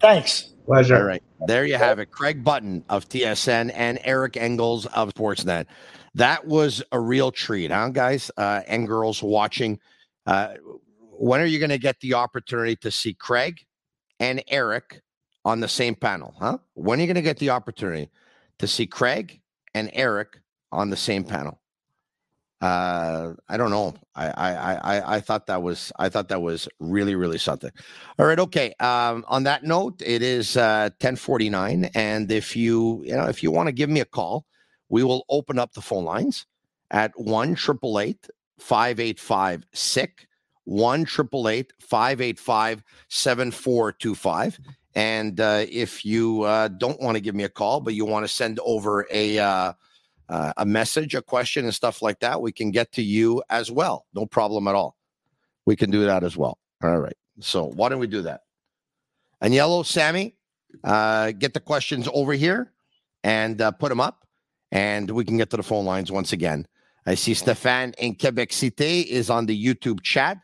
[0.00, 0.51] Thanks.
[0.66, 0.96] Pleasure.
[0.96, 1.22] All right.
[1.46, 2.10] There you have it.
[2.10, 5.66] Craig Button of TSN and Eric Engels of Sportsnet.
[6.14, 9.80] That was a real treat, huh, guys uh, and girls watching.
[10.26, 10.54] Uh,
[11.10, 13.64] when are you going to get the opportunity to see Craig
[14.20, 15.02] and Eric
[15.44, 16.58] on the same panel, huh?
[16.74, 18.10] When are you going to get the opportunity
[18.58, 19.40] to see Craig
[19.74, 20.38] and Eric
[20.70, 21.61] on the same panel?
[22.62, 23.92] Uh, I don't know.
[24.14, 27.72] I, I, I, I thought that was, I thought that was really, really something.
[28.20, 28.38] All right.
[28.38, 28.72] Okay.
[28.78, 31.90] Um, on that note, it is, uh, 1049.
[31.96, 34.46] And if you, you know, if you want to give me a call,
[34.88, 36.46] we will open up the phone lines
[36.92, 40.28] at 1 585 SICK,
[40.64, 44.60] 1 585 7425.
[44.94, 48.24] And uh, if you uh, don't want to give me a call, but you want
[48.24, 49.72] to send over a, uh,
[50.32, 53.70] uh, a message, a question, and stuff like that, we can get to you as
[53.70, 54.06] well.
[54.14, 54.96] No problem at all.
[55.66, 56.58] We can do that as well.
[56.82, 57.16] All right.
[57.40, 58.40] So why don't we do that?
[59.42, 60.36] And yellow, Sammy,
[60.82, 62.72] uh, get the questions over here
[63.22, 64.26] and uh, put them up,
[64.70, 66.66] and we can get to the phone lines once again.
[67.04, 70.38] I see Stefan in Quebec City is on the YouTube chat.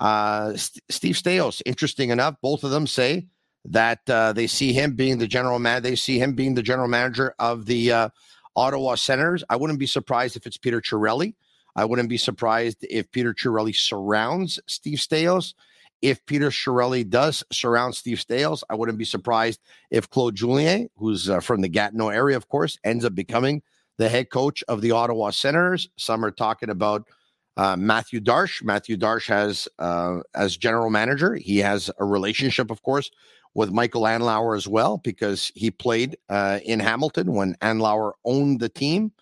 [0.00, 3.26] Uh, St- Steve Staios, interesting enough, both of them say
[3.66, 5.82] that uh, they see him being the general man.
[5.82, 8.08] They see him being the general manager of the uh,
[8.56, 9.44] Ottawa Senators.
[9.48, 11.34] I wouldn't be surprised if it's Peter Chiarelli.
[11.76, 15.54] I wouldn't be surprised if Peter Chiarelli surrounds Steve Staios.
[16.02, 21.30] If Peter Chiarelli does surround Steve Staios, I wouldn't be surprised if Claude Julien, who's
[21.30, 23.62] uh, from the Gatineau area, of course, ends up becoming
[23.96, 25.88] the head coach of the Ottawa Senators.
[25.96, 27.08] Some are talking about
[27.56, 28.62] uh, Matthew Darche.
[28.62, 33.10] Matthew Darche has, uh, as general manager, he has a relationship, of course,
[33.54, 38.68] with Michael Andlauer as well because he played uh, in Hamilton when Andlauer owned the
[38.68, 39.12] team.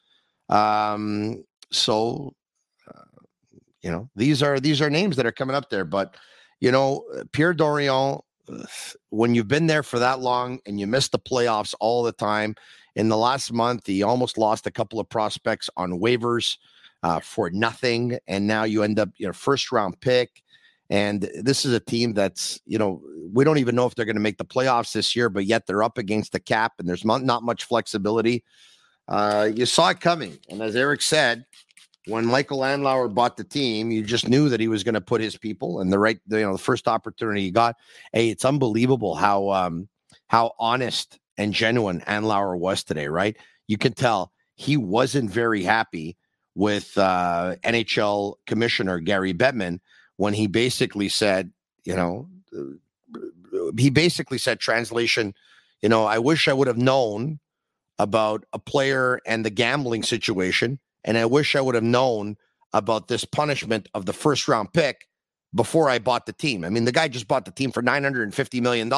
[0.49, 2.35] Um, so,
[2.93, 3.03] uh,
[3.83, 5.85] you know, these are these are names that are coming up there.
[5.85, 6.16] But
[6.61, 8.20] you know, Pierre Dorion,
[9.11, 12.55] when you've been there for that long and you miss the playoffs all the time,
[12.95, 16.57] in the last month he almost lost a couple of prospects on waivers
[17.03, 20.43] uh, for nothing, and now you end up you know first round pick.
[20.93, 24.16] And this is a team that's, you know, we don't even know if they're going
[24.16, 27.03] to make the playoffs this year, but yet they're up against the cap and there's
[27.03, 28.45] not much flexibility.
[29.09, 30.38] Uh, you saw it coming.
[30.51, 31.47] And as Eric said,
[32.09, 35.22] when Michael Andlauer bought the team, you just knew that he was going to put
[35.22, 37.76] his people and the right, you know, the first opportunity he got.
[38.12, 39.88] Hey, it's unbelievable how um
[40.26, 43.34] how honest and genuine Andlauer was today, right?
[43.66, 46.18] You can tell he wasn't very happy
[46.55, 49.78] with uh, NHL Commissioner Gary Bettman
[50.16, 51.52] when he basically said,
[51.84, 52.28] you know,
[53.78, 55.34] he basically said, translation,
[55.80, 57.40] you know, I wish I would have known
[57.98, 60.78] about a player and the gambling situation.
[61.04, 62.36] And I wish I would have known
[62.72, 65.08] about this punishment of the first round pick
[65.54, 66.64] before I bought the team.
[66.64, 68.90] I mean, the guy just bought the team for $950 million,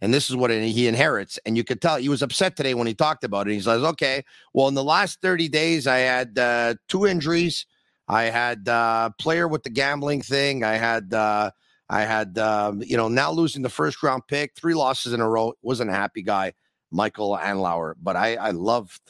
[0.00, 1.38] and this is what he inherits.
[1.44, 3.52] And you could tell he was upset today when he talked about it.
[3.52, 4.24] He says, okay,
[4.54, 7.66] well, in the last 30 days, I had uh, two injuries.
[8.08, 10.62] I had uh, player with the gambling thing.
[10.62, 11.50] I had uh,
[11.88, 15.28] I had um, you know now losing the first round pick, three losses in a
[15.28, 15.54] row.
[15.62, 16.52] Wasn't a happy guy,
[16.90, 17.94] Michael Andlauer.
[18.00, 19.00] But I I loved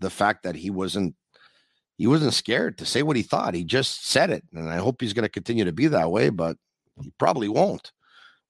[0.00, 1.14] the fact that he wasn't
[1.96, 3.54] he wasn't scared to say what he thought.
[3.54, 6.30] He just said it, and I hope he's going to continue to be that way.
[6.30, 6.56] But
[7.00, 7.92] he probably won't,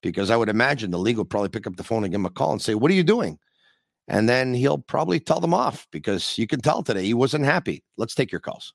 [0.02, 2.26] because I would imagine the league will probably pick up the phone and give him
[2.26, 3.38] a call and say, "What are you doing?"
[4.08, 7.84] And then he'll probably tell them off because you can tell today he wasn't happy.
[7.96, 8.74] Let's take your calls.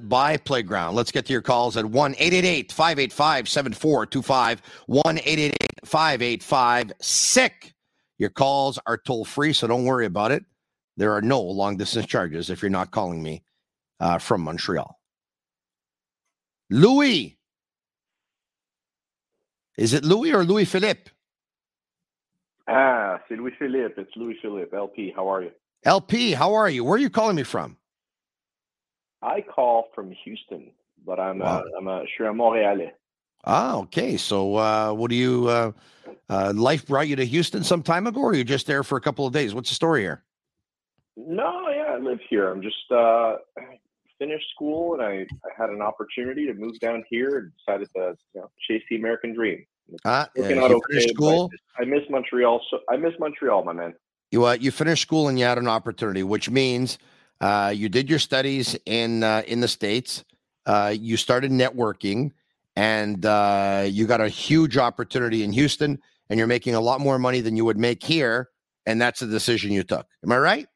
[0.00, 0.94] By Playground.
[0.94, 4.62] Let's get to your calls at 1 585 7425.
[4.86, 5.18] 1
[5.84, 7.74] 585 SICK.
[8.18, 10.44] Your calls are toll free, so don't worry about it.
[10.96, 13.44] There are no long distance charges if you're not calling me
[14.00, 14.98] uh, from Montreal.
[16.70, 17.36] Louis.
[19.76, 21.10] Is it Louis or Louis Philippe?
[22.68, 23.94] Ah, c'est Louis Philippe.
[23.96, 24.76] It's Louis Philippe.
[24.76, 25.52] LP, how are you?
[25.84, 26.84] LP, how are you?
[26.84, 27.76] Where are you calling me from?
[29.22, 30.70] I call from Houston,
[31.04, 31.60] but I'm Wow.
[31.60, 32.92] uh, I'm a, je suis un Montréalais.
[33.44, 34.16] Ah, okay.
[34.16, 35.72] So, uh, what do you, uh,
[36.28, 39.00] uh, life brought you to Houston some time ago, or you just there for a
[39.00, 39.54] couple of days?
[39.54, 40.22] What's the story here?
[41.16, 42.50] No, yeah, I live here.
[42.50, 43.36] I'm just uh,
[44.18, 48.16] finished school and I, I had an opportunity to move down here and decided to
[48.34, 49.64] you know, chase the American dream.
[50.04, 51.48] Ah, yeah, you okay, finished I school?
[51.50, 52.60] miss- I miss Montreal.
[52.70, 53.94] So I miss Montreal, my man.
[54.30, 56.98] You, uh, you finished school and you had an opportunity, which means
[57.40, 60.24] uh, you did your studies in uh, in the states.
[60.66, 62.32] Uh, you started networking,
[62.76, 67.18] and uh, you got a huge opportunity in Houston, and you're making a lot more
[67.18, 68.50] money than you would make here.
[68.86, 70.06] And that's the decision you took.
[70.24, 70.66] Am I right?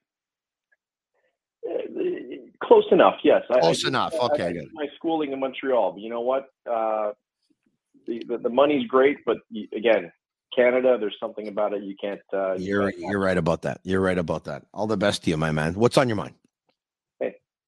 [2.63, 3.43] Close enough, yes.
[3.51, 4.15] I- I Close enough.
[4.15, 6.49] I- Okay, I my schooling in Montreal, but you know what?
[6.71, 7.13] Uh,
[8.07, 9.39] the, the the money's great, but
[9.75, 10.11] again,
[10.57, 12.21] Canada, there's something about it you can't.
[12.33, 13.81] Uh, you You're can't- you're right about that.
[13.85, 14.65] You're right about that.
[14.73, 15.75] All the best to you, my man.
[15.75, 16.35] What's on your mind?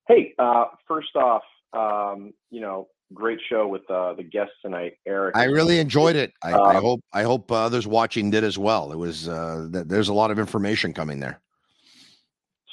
[0.06, 1.42] Hey, uh, first off,
[1.72, 5.36] um, you know, great show with uh, the guests tonight, Eric.
[5.36, 6.32] I really enjoyed it.
[6.42, 8.92] I, I Um, hope I hope uh, others watching did as well.
[8.92, 11.40] It was uh, th- there's a lot of information coming there.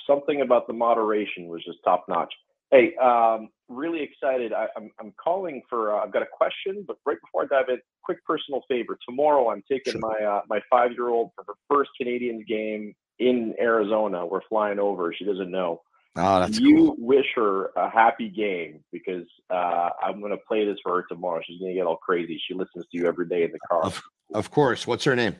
[0.07, 2.33] Something about the moderation was just top notch.
[2.69, 4.51] Hey, um, really excited.
[4.51, 5.95] I, I'm I'm calling for.
[5.95, 8.97] Uh, I've got a question, but right before I dive in, quick personal favor.
[9.07, 13.53] Tomorrow, I'm taking my uh, my five year old for her first Canadiens game in
[13.59, 14.25] Arizona.
[14.25, 15.13] We're flying over.
[15.13, 15.81] She doesn't know.
[16.17, 20.77] Oh, that's you wish her a happy game because uh, I'm going to play this
[20.83, 21.41] for her tomorrow.
[21.45, 22.41] She's going to get all crazy.
[22.45, 23.83] She listens to you every day in the car.
[23.83, 24.01] Of,
[24.33, 24.85] of course.
[24.85, 25.35] What's her name?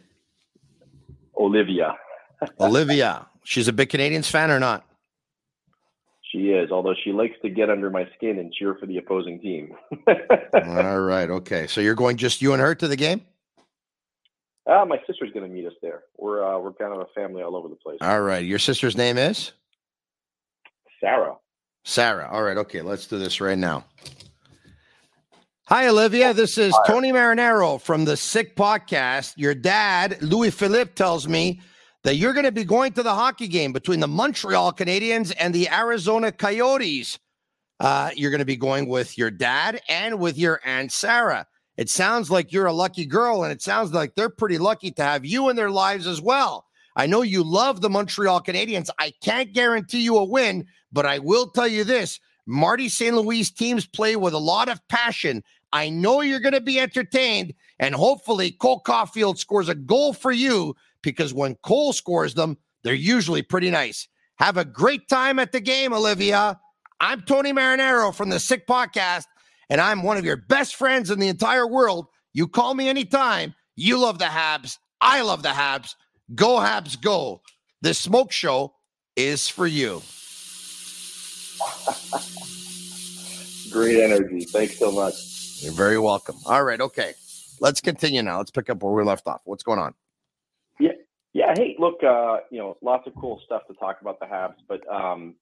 [1.38, 1.96] Olivia.
[2.60, 3.28] Olivia.
[3.44, 4.86] She's a big Canadiens fan or not?
[6.32, 9.42] She is, although she likes to get under my skin and cheer for the opposing
[9.42, 9.76] team.
[10.54, 11.30] All right.
[11.30, 11.68] Okay.
[11.68, 13.22] So you're going just you and her to the game?
[14.66, 16.04] Ah, my sister's going to meet us there.
[16.18, 17.98] We're uh, we're kind of a family all over the place.
[18.00, 18.46] All right.
[18.46, 19.52] Your sister's name is
[21.02, 21.36] Sarah.
[21.84, 22.30] Sarah.
[22.32, 22.58] All right.
[22.58, 22.82] Okay.
[22.82, 23.86] Let's do this right now.
[25.66, 26.34] Hi, Olivia.
[26.34, 29.34] This is Tony Marinaro from the Sick Podcast.
[29.36, 31.60] Your dad, Louis Philippe, tells me
[32.04, 35.56] that you're going to be going to the hockey game between the Montreal Canadiens and
[35.56, 37.18] the Arizona Coyotes.
[37.80, 41.48] Uh, you're going to be going with your dad and with your Aunt Sarah.
[41.78, 45.04] It sounds like you're a lucky girl, and it sounds like they're pretty lucky to
[45.04, 46.66] have you in their lives as well.
[46.96, 48.90] I know you love the Montreal Canadiens.
[49.00, 53.16] I can't guarantee you a win, but I will tell you this Marty St.
[53.16, 55.44] Louis teams play with a lot of passion.
[55.74, 60.32] I know you're going to be entertained, and hopefully, Cole Caufield scores a goal for
[60.32, 64.08] you because when Cole scores them, they're usually pretty nice.
[64.36, 66.60] Have a great time at the game, Olivia.
[67.00, 69.26] I'm Tony Marinaro from the Sick Podcast,
[69.70, 72.08] and I'm one of your best friends in the entire world.
[72.34, 73.56] You call me anytime.
[73.76, 74.78] You love the Habs.
[75.00, 75.96] I love the Habs.
[76.34, 77.42] Go Habs, go.
[77.82, 78.74] This smoke show
[79.16, 80.02] is for you.
[83.72, 84.46] Great energy.
[84.46, 85.16] Thanks so much.
[85.62, 86.36] You're very welcome.
[86.46, 87.14] All right, okay.
[87.60, 88.38] Let's continue now.
[88.38, 89.42] Let's pick up where we left off.
[89.46, 89.94] What's going on?
[90.80, 90.92] Yeah,
[91.34, 91.54] yeah.
[91.56, 94.82] Hey, look, uh, you know, lots of cool stuff to talk about the Habs, but
[94.92, 95.36] um,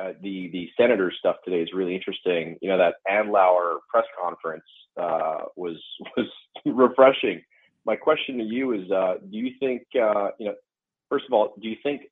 [0.00, 2.56] uh, the the Senators stuff today is really interesting.
[2.62, 4.64] You know, that Andlauer press conference
[5.00, 5.76] uh, was
[6.16, 6.26] was
[6.64, 7.42] refreshing.
[7.86, 10.54] My question to you is: uh, Do you think, uh, you know,
[11.08, 12.02] first of all, do you think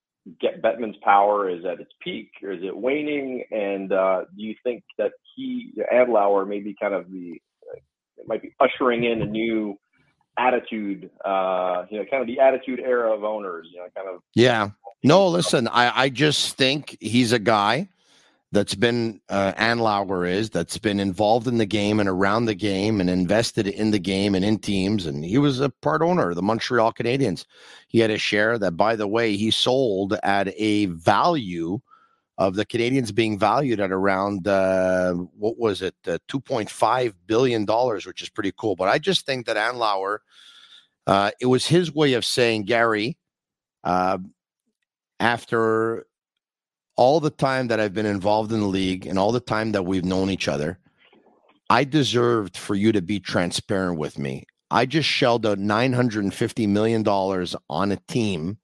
[0.41, 3.45] Get Bettman's power is at its peak, or is it waning?
[3.51, 7.41] And uh, do you think that he, Andlauer, may be kind of the
[8.27, 9.79] might be ushering in a new
[10.39, 14.23] attitude, uh, you know, kind of the attitude era of owners, you know, kind of
[14.35, 14.71] Yeah.
[15.03, 17.89] No, listen, I, I just think he's a guy
[18.55, 23.01] that's been uh, Andlauer is that's been involved in the game and around the game
[23.01, 25.07] and invested in the game and in teams.
[25.07, 27.45] And he was a part owner of the Montreal Canadiens.
[27.89, 31.81] He had a share that, by the way, he sold at a value
[32.39, 37.15] of the Canadiens being valued at around uh, what was it, uh, two point five
[37.27, 38.77] billion dollars, which is pretty cool.
[38.77, 40.19] But I just think that Andlauer,
[41.07, 43.17] uh, it was his way of saying, Gary,
[43.83, 44.19] uh,
[45.21, 46.07] after
[46.97, 49.85] all the time that I've been involved in the league and all the time that
[49.85, 50.79] we've known each other,
[51.71, 54.45] I deserved for you to be transparent with me.
[54.71, 58.59] I just shelled out $950 million on a team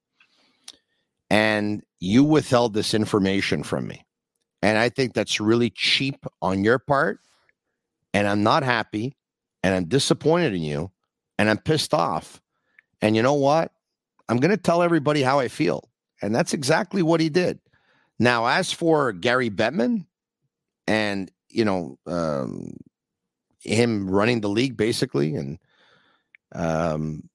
[1.29, 4.05] and you withheld this information from me.
[4.61, 7.19] And I think that's really cheap on your part.
[8.13, 9.15] And I'm not happy
[9.63, 10.91] and I'm disappointed in you
[11.39, 12.41] and I'm pissed off.
[13.01, 13.71] And you know what?
[14.27, 15.89] I'm going to tell everybody how I feel.
[16.21, 17.59] And that's exactly what he did.
[18.21, 20.05] Now, as for Gary Bettman
[20.85, 22.77] and, you know, um,
[23.61, 25.57] him running the league basically, and,
[26.53, 27.27] um,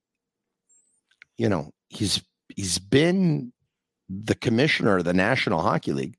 [1.38, 2.22] you know, he's
[2.54, 3.52] he's been
[4.08, 6.16] the commissioner of the National Hockey League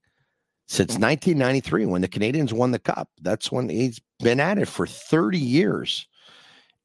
[0.68, 3.08] since 1993 when the Canadiens won the cup.
[3.22, 6.06] That's when he's been at it for 30 years.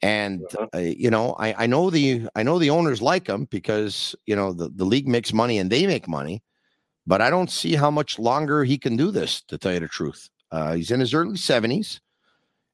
[0.03, 0.69] And uh-huh.
[0.73, 4.37] uh, you know, I, I know the I know the owners like him because you
[4.37, 6.45] know the, the league makes money and they make money
[7.07, 9.89] but I don't see how much longer he can do this, to tell you the
[9.89, 10.29] truth.
[10.51, 12.01] Uh, he's in his early 70s.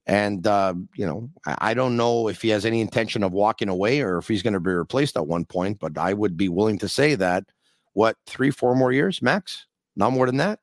[0.07, 3.69] And, uh, you know, I, I, don't know if he has any intention of walking
[3.69, 6.49] away or if he's going to be replaced at one point, but I would be
[6.49, 7.45] willing to say that,
[7.93, 9.67] what, three, four more years max?
[9.97, 10.61] Not more than that,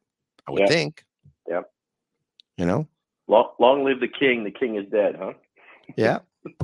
[0.48, 1.06] I would think.
[1.48, 1.70] Yep.
[2.58, 2.88] You know?
[3.28, 4.44] Long, long live the king.
[4.44, 5.34] The king is dead, huh?
[5.96, 6.20] Yeah.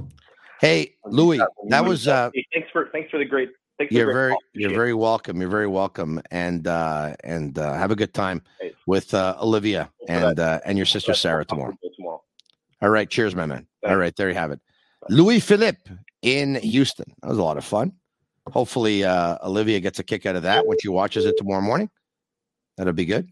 [0.61, 2.07] Hey, Louis, that was.
[2.07, 5.41] Uh, hey, thanks for thanks for the great Thanks you're very you're very welcome.
[5.41, 8.41] You're very welcome, and uh, and uh, have a good time
[8.85, 11.75] with uh, Olivia and uh, and your sister Sarah tomorrow.
[12.81, 13.67] All right, cheers, my man.
[13.85, 14.59] All right, there you have it.
[15.09, 15.89] Louis Philippe
[16.21, 17.05] in Houston.
[17.21, 17.93] That was a lot of fun.
[18.47, 21.89] Hopefully, uh, Olivia gets a kick out of that when she watches it tomorrow morning.
[22.77, 23.29] That'll be good.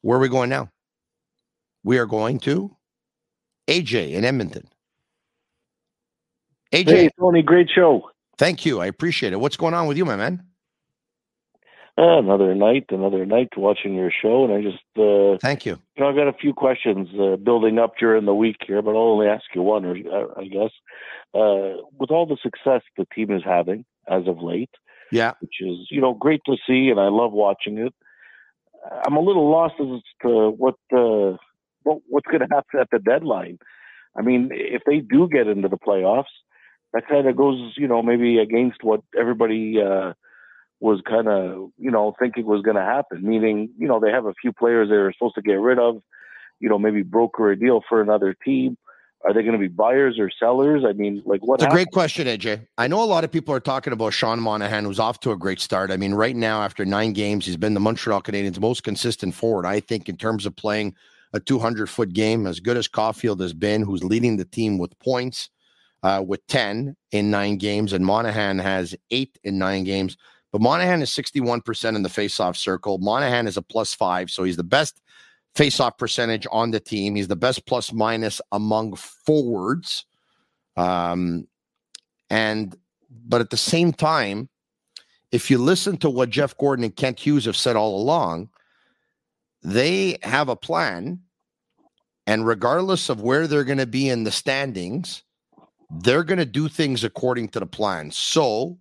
[0.00, 0.70] Where are we going now?
[1.84, 2.76] We are going to
[3.68, 4.68] AJ in Edmonton.
[6.72, 8.11] AJ, hey, Tony, great show.
[8.38, 8.80] Thank you.
[8.80, 9.40] I appreciate it.
[9.40, 10.44] What's going on with you, my man?
[11.98, 15.78] Uh, another night, another night watching your show, and I just uh, thank you.
[15.94, 18.92] You know, I've got a few questions uh, building up during the week here, but
[18.92, 20.70] I'll only ask you one, or uh, I guess.
[21.34, 24.70] Uh, with all the success the team is having as of late,
[25.10, 27.92] yeah, which is you know great to see, and I love watching it.
[29.06, 31.36] I'm a little lost as to what uh,
[31.82, 33.58] what what's going to happen at the deadline.
[34.16, 36.24] I mean, if they do get into the playoffs,
[36.92, 40.12] that kind of goes, you know, maybe against what everybody uh,
[40.80, 43.22] was kind of, you know, thinking was going to happen.
[43.22, 46.02] Meaning, you know, they have a few players they are supposed to get rid of,
[46.60, 48.76] you know, maybe broker a deal for another team.
[49.24, 50.82] Are they going to be buyers or sellers?
[50.84, 51.62] I mean, like what?
[51.62, 52.66] It's a great question, AJ.
[52.76, 55.36] I know a lot of people are talking about Sean Monahan, who's off to a
[55.36, 55.92] great start.
[55.92, 59.64] I mean, right now, after nine games, he's been the Montreal Canadiens' most consistent forward,
[59.64, 60.96] I think, in terms of playing
[61.32, 64.98] a 200 foot game, as good as Caufield has been, who's leading the team with
[64.98, 65.50] points
[66.02, 70.16] uh, with 10 in nine games, and Monahan has eight in nine games.
[70.50, 72.98] But Monahan is 61% in the faceoff circle.
[72.98, 75.00] Monahan is a plus five, so he's the best
[75.54, 77.14] faceoff percentage on the team.
[77.14, 80.04] He's the best plus minus among forwards.
[80.76, 81.46] Um,
[82.30, 82.76] and
[83.26, 84.48] but at the same time,
[85.30, 88.50] if you listen to what Jeff Gorton and Kent Hughes have said all along,
[89.62, 91.20] they have a plan.
[92.26, 95.24] And regardless of where they're going to be in the standings,
[96.00, 98.10] they're going to do things according to the plan.
[98.10, 98.78] So,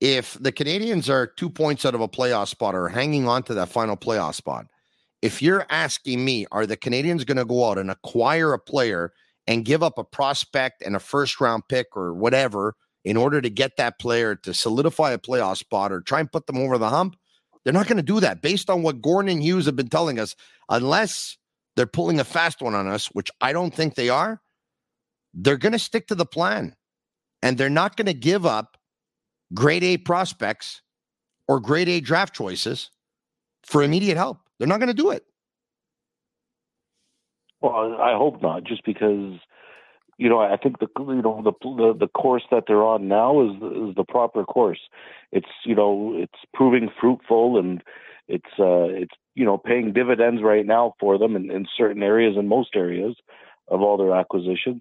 [0.00, 3.54] if the Canadiens are two points out of a playoff spot or hanging on to
[3.54, 4.66] that final playoff spot,
[5.22, 9.12] if you're asking me, are the Canadiens going to go out and acquire a player
[9.46, 13.50] and give up a prospect and a first round pick or whatever in order to
[13.50, 16.88] get that player to solidify a playoff spot or try and put them over the
[16.88, 17.16] hump?
[17.62, 20.18] They're not going to do that based on what Gorton and Hughes have been telling
[20.18, 20.34] us,
[20.70, 21.36] unless
[21.76, 24.40] they're pulling a fast one on us, which I don't think they are
[25.34, 26.74] they're going to stick to the plan
[27.42, 28.76] and they're not going to give up
[29.54, 30.82] grade A prospects
[31.48, 32.90] or grade A draft choices
[33.64, 34.38] for immediate help.
[34.58, 35.24] They're not going to do it.
[37.60, 39.38] Well, I hope not, just because
[40.16, 43.42] you know I think the you know the the, the course that they're on now
[43.42, 44.80] is is the proper course.
[45.30, 47.82] It's you know it's proving fruitful and
[48.28, 52.36] it's uh it's you know paying dividends right now for them in, in certain areas
[52.38, 53.16] and most areas
[53.68, 54.80] of all their acquisitions.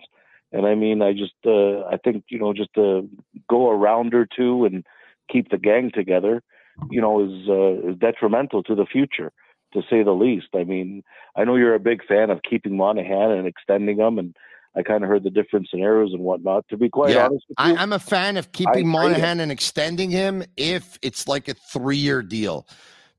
[0.51, 3.07] And I mean, I just, uh, I think, you know, just to
[3.49, 4.85] go a round or two and
[5.31, 6.41] keep the gang together,
[6.89, 9.31] you know, is, uh, is detrimental to the future.
[9.73, 10.47] to say the least.
[10.55, 11.03] I mean,
[11.35, 14.35] I know you're a big fan of keeping Monahan and extending him, and
[14.75, 16.65] I kind of heard the different scenarios and whatnot.
[16.69, 18.91] To be quite Yeah, honest, with I, you, I'm a fan of keeping agree.
[18.91, 22.67] Monahan and extending him if it's like a three-year deal.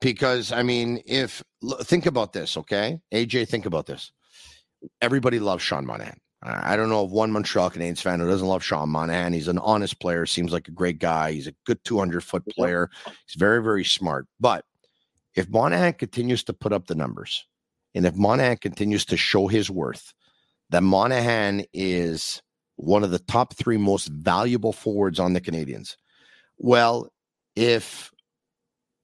[0.01, 1.43] Because I mean, if
[1.83, 4.11] think about this, okay, AJ, think about this.
[5.01, 6.18] Everybody loves Sean Monahan.
[6.43, 9.34] I don't know of one Montreal Canadiens fan who doesn't love Sean Monahan.
[9.34, 10.24] He's an honest player.
[10.24, 11.32] Seems like a great guy.
[11.32, 12.88] He's a good 200 foot player.
[13.05, 14.26] He's very, very smart.
[14.38, 14.64] But
[15.34, 17.45] if Monahan continues to put up the numbers,
[17.95, 20.14] and if Monahan continues to show his worth,
[20.70, 22.41] that Monahan is
[22.76, 25.97] one of the top three most valuable forwards on the Canadiens.
[26.57, 27.12] Well,
[27.55, 28.11] if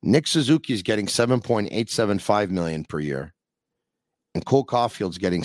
[0.03, 3.34] Nick Suzuki is getting 7.875 million per year,
[4.34, 5.43] and Cole Caufield's getting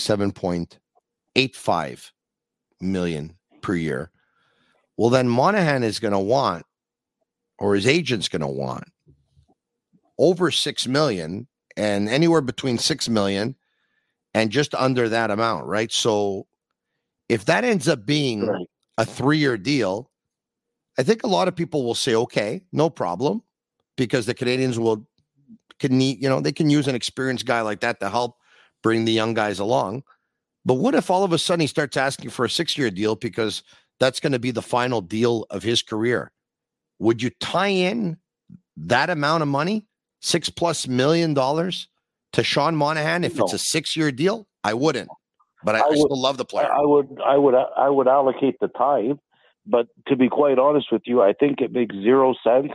[1.36, 2.12] 7.85
[2.80, 4.12] million per year,
[4.98, 6.66] well, then Monahan is going to want,
[7.60, 8.86] or his agent's going to want,
[10.18, 13.56] over six million and anywhere between six million
[14.34, 15.92] and just under that amount, right?
[15.92, 16.48] So
[17.30, 18.68] if that ends up being
[18.98, 20.12] a three year deal,
[20.98, 23.42] I think a lot of people will say, okay, no problem,
[23.96, 25.08] because the Canadiens will
[25.80, 28.38] can need, you know, they can use an experienced guy like that to help
[28.84, 30.04] bring the young guys along.
[30.66, 33.16] But what if all of a sudden he starts asking for a six year deal
[33.16, 33.64] because
[33.99, 36.32] that's going to be the final deal of his career?
[36.99, 38.18] Would you tie in
[38.78, 39.86] that amount of money,
[40.22, 41.88] six plus million dollars,
[42.34, 44.47] to Sean Monahan if it's a six year deal?
[44.64, 45.09] I wouldn't,
[45.64, 46.72] but I, I would- still love the player.
[46.72, 49.20] I would, I would, I would allocate the time.
[49.66, 52.72] But to be quite honest with you, I think it makes zero sense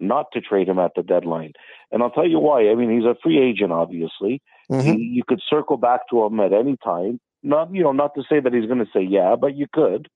[0.00, 1.52] not to trade him at the deadline.
[1.90, 2.68] And I'll tell you why.
[2.68, 4.40] I mean, he's a free agent, obviously.
[4.70, 4.86] Mm-hmm.
[4.86, 7.18] You, you could circle back to him at any time.
[7.42, 10.08] Not, you know, not to say that he's going to say yeah, but you could,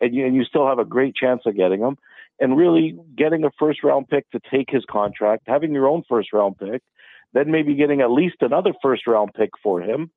[0.00, 1.96] and you and you still have a great chance of getting him.
[2.38, 6.32] And really, getting a first round pick to take his contract, having your own first
[6.32, 6.82] round pick,
[7.32, 10.10] then maybe getting at least another first round pick for him,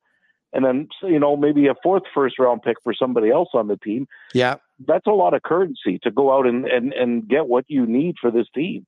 [0.54, 3.78] and then you know maybe a fourth first round pick for somebody else on the
[3.78, 4.08] team.
[4.34, 4.56] Yeah.
[4.86, 8.16] That's a lot of currency to go out and and, and get what you need
[8.22, 8.86] for this team,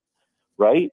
[0.58, 0.92] right?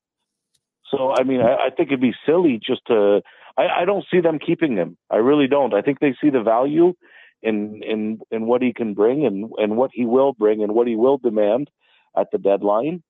[0.90, 3.22] So I mean, I, I think it'd be silly just to.
[3.56, 4.96] I, I don't see them keeping him.
[5.10, 5.74] I really don't.
[5.74, 6.94] I think they see the value
[7.42, 10.86] in in in what he can bring and and what he will bring and what
[10.86, 11.70] he will demand
[12.16, 13.02] at the deadline.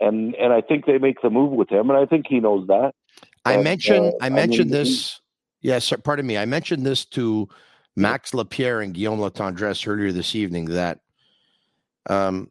[0.00, 2.66] And and I think they make the move with him, and I think he knows
[2.68, 2.94] that.
[3.44, 5.20] I mentioned uh, I mentioned mean, this.
[5.60, 6.38] Yes, sir, pardon me.
[6.38, 7.48] I mentioned this to
[7.96, 11.00] Max Lapierre and Guillaume Latendresse earlier this evening that
[12.08, 12.50] um,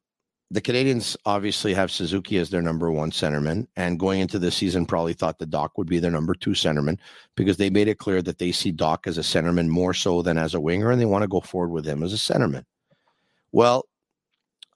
[0.50, 4.86] the Canadiens obviously have Suzuki as their number one centerman, and going into the season,
[4.86, 6.98] probably thought that Dach would be their number two centerman
[7.36, 10.38] because they made it clear that they see Dach as a centerman more so than
[10.38, 12.64] as a winger, and they want to go forward with him as a centerman.
[13.52, 13.88] Well,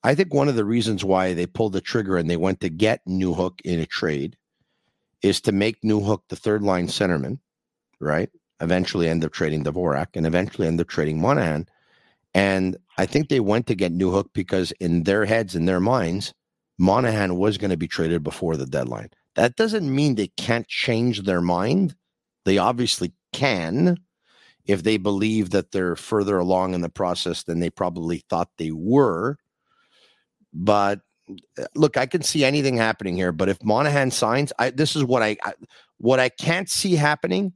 [0.03, 2.69] I think one of the reasons why they pulled the trigger and they went to
[2.69, 4.36] get Newhook in a trade
[5.22, 7.39] is to make Newhook the third line centerman,
[7.99, 8.30] right?
[8.59, 11.67] Eventually end up trading Dvorak and eventually end up trading Monahan.
[12.34, 16.34] And I think they went to get Newhook because in their heads, in their minds,
[16.79, 19.09] Monahan was going to be traded before the deadline.
[19.36, 21.95] That doesn't mean they can't change their mind.
[22.45, 23.97] They obviously can
[24.65, 28.71] if they believe that they're further along in the process than they probably thought they
[28.71, 29.38] were.
[30.53, 31.01] But
[31.75, 33.32] look, I can see anything happening here.
[33.32, 35.53] But if Monahan signs, I this is what I, I
[35.97, 37.53] what I can't see happening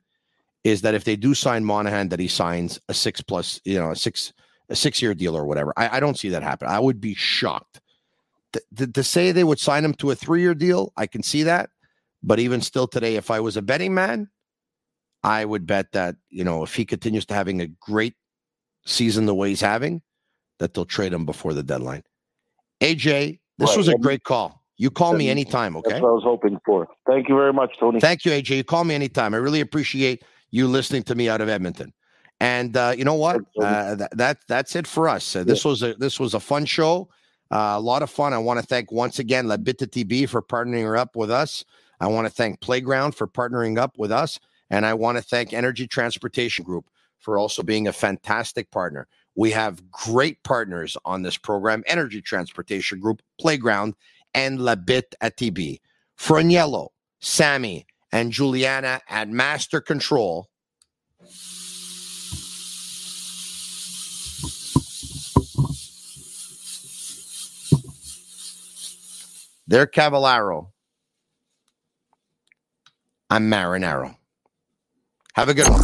[0.63, 3.91] is that if they do sign Monahan, that he signs a six plus, you know,
[3.91, 4.33] a six
[4.69, 5.73] a six year deal or whatever.
[5.77, 6.67] I, I don't see that happen.
[6.67, 7.81] I would be shocked.
[8.53, 11.23] Th- th- to say they would sign him to a three year deal, I can
[11.23, 11.69] see that.
[12.23, 14.29] But even still today, if I was a betting man,
[15.23, 18.15] I would bet that, you know, if he continues to having a great
[18.85, 20.01] season the way he's having,
[20.59, 22.03] that they'll trade him before the deadline.
[22.81, 24.61] AJ, this Right, was a great call.
[24.77, 25.91] You call me anytime, okay?
[25.91, 26.87] That's what I was hoping for.
[27.07, 27.99] Thank you very much, Tony.
[27.99, 28.57] Thank you, AJ.
[28.57, 29.33] You call me anytime.
[29.33, 31.93] I really appreciate you listening to me out of Edmonton.
[32.39, 33.41] And uh, you know what?
[33.57, 35.35] Uh, that, that that's it for us.
[35.35, 37.09] Uh, this was a this was a fun show,
[37.51, 38.33] uh, a lot of fun.
[38.33, 41.63] I want to thank once again La Vida TV for partnering up with us.
[41.99, 44.39] I want to thank Playground for partnering up with us,
[44.69, 46.89] and I want to thank Energy Transportation Group
[47.19, 49.07] for also being a fantastic partner.
[49.35, 53.95] We have great partners on this program: Energy Transportation Group, Playground,
[54.33, 55.79] and La Bit at TB.
[56.17, 56.89] Franiello,
[57.21, 60.47] Sammy, and Juliana at Master Control.
[69.67, 70.69] They're Cavallaro.
[73.29, 74.15] I'm Marinaro.
[75.33, 75.83] Have a good one.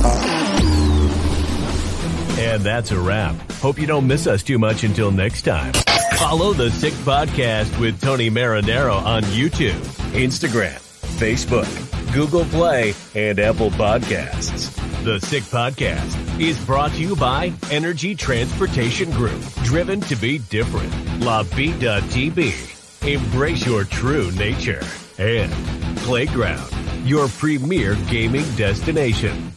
[2.39, 3.35] And that's a wrap.
[3.53, 5.73] Hope you don't miss us too much until next time.
[6.17, 9.79] Follow the Sick Podcast with Tony Marinaro on YouTube,
[10.13, 10.79] Instagram,
[11.19, 14.75] Facebook, Google Play, and Apple Podcasts.
[15.03, 20.93] The Sick Podcast is brought to you by Energy Transportation Group, driven to be different.
[21.21, 22.80] La Vida TV.
[23.07, 24.83] Embrace your true nature
[25.17, 25.51] and
[25.97, 26.71] Playground,
[27.03, 29.51] your premier gaming destination.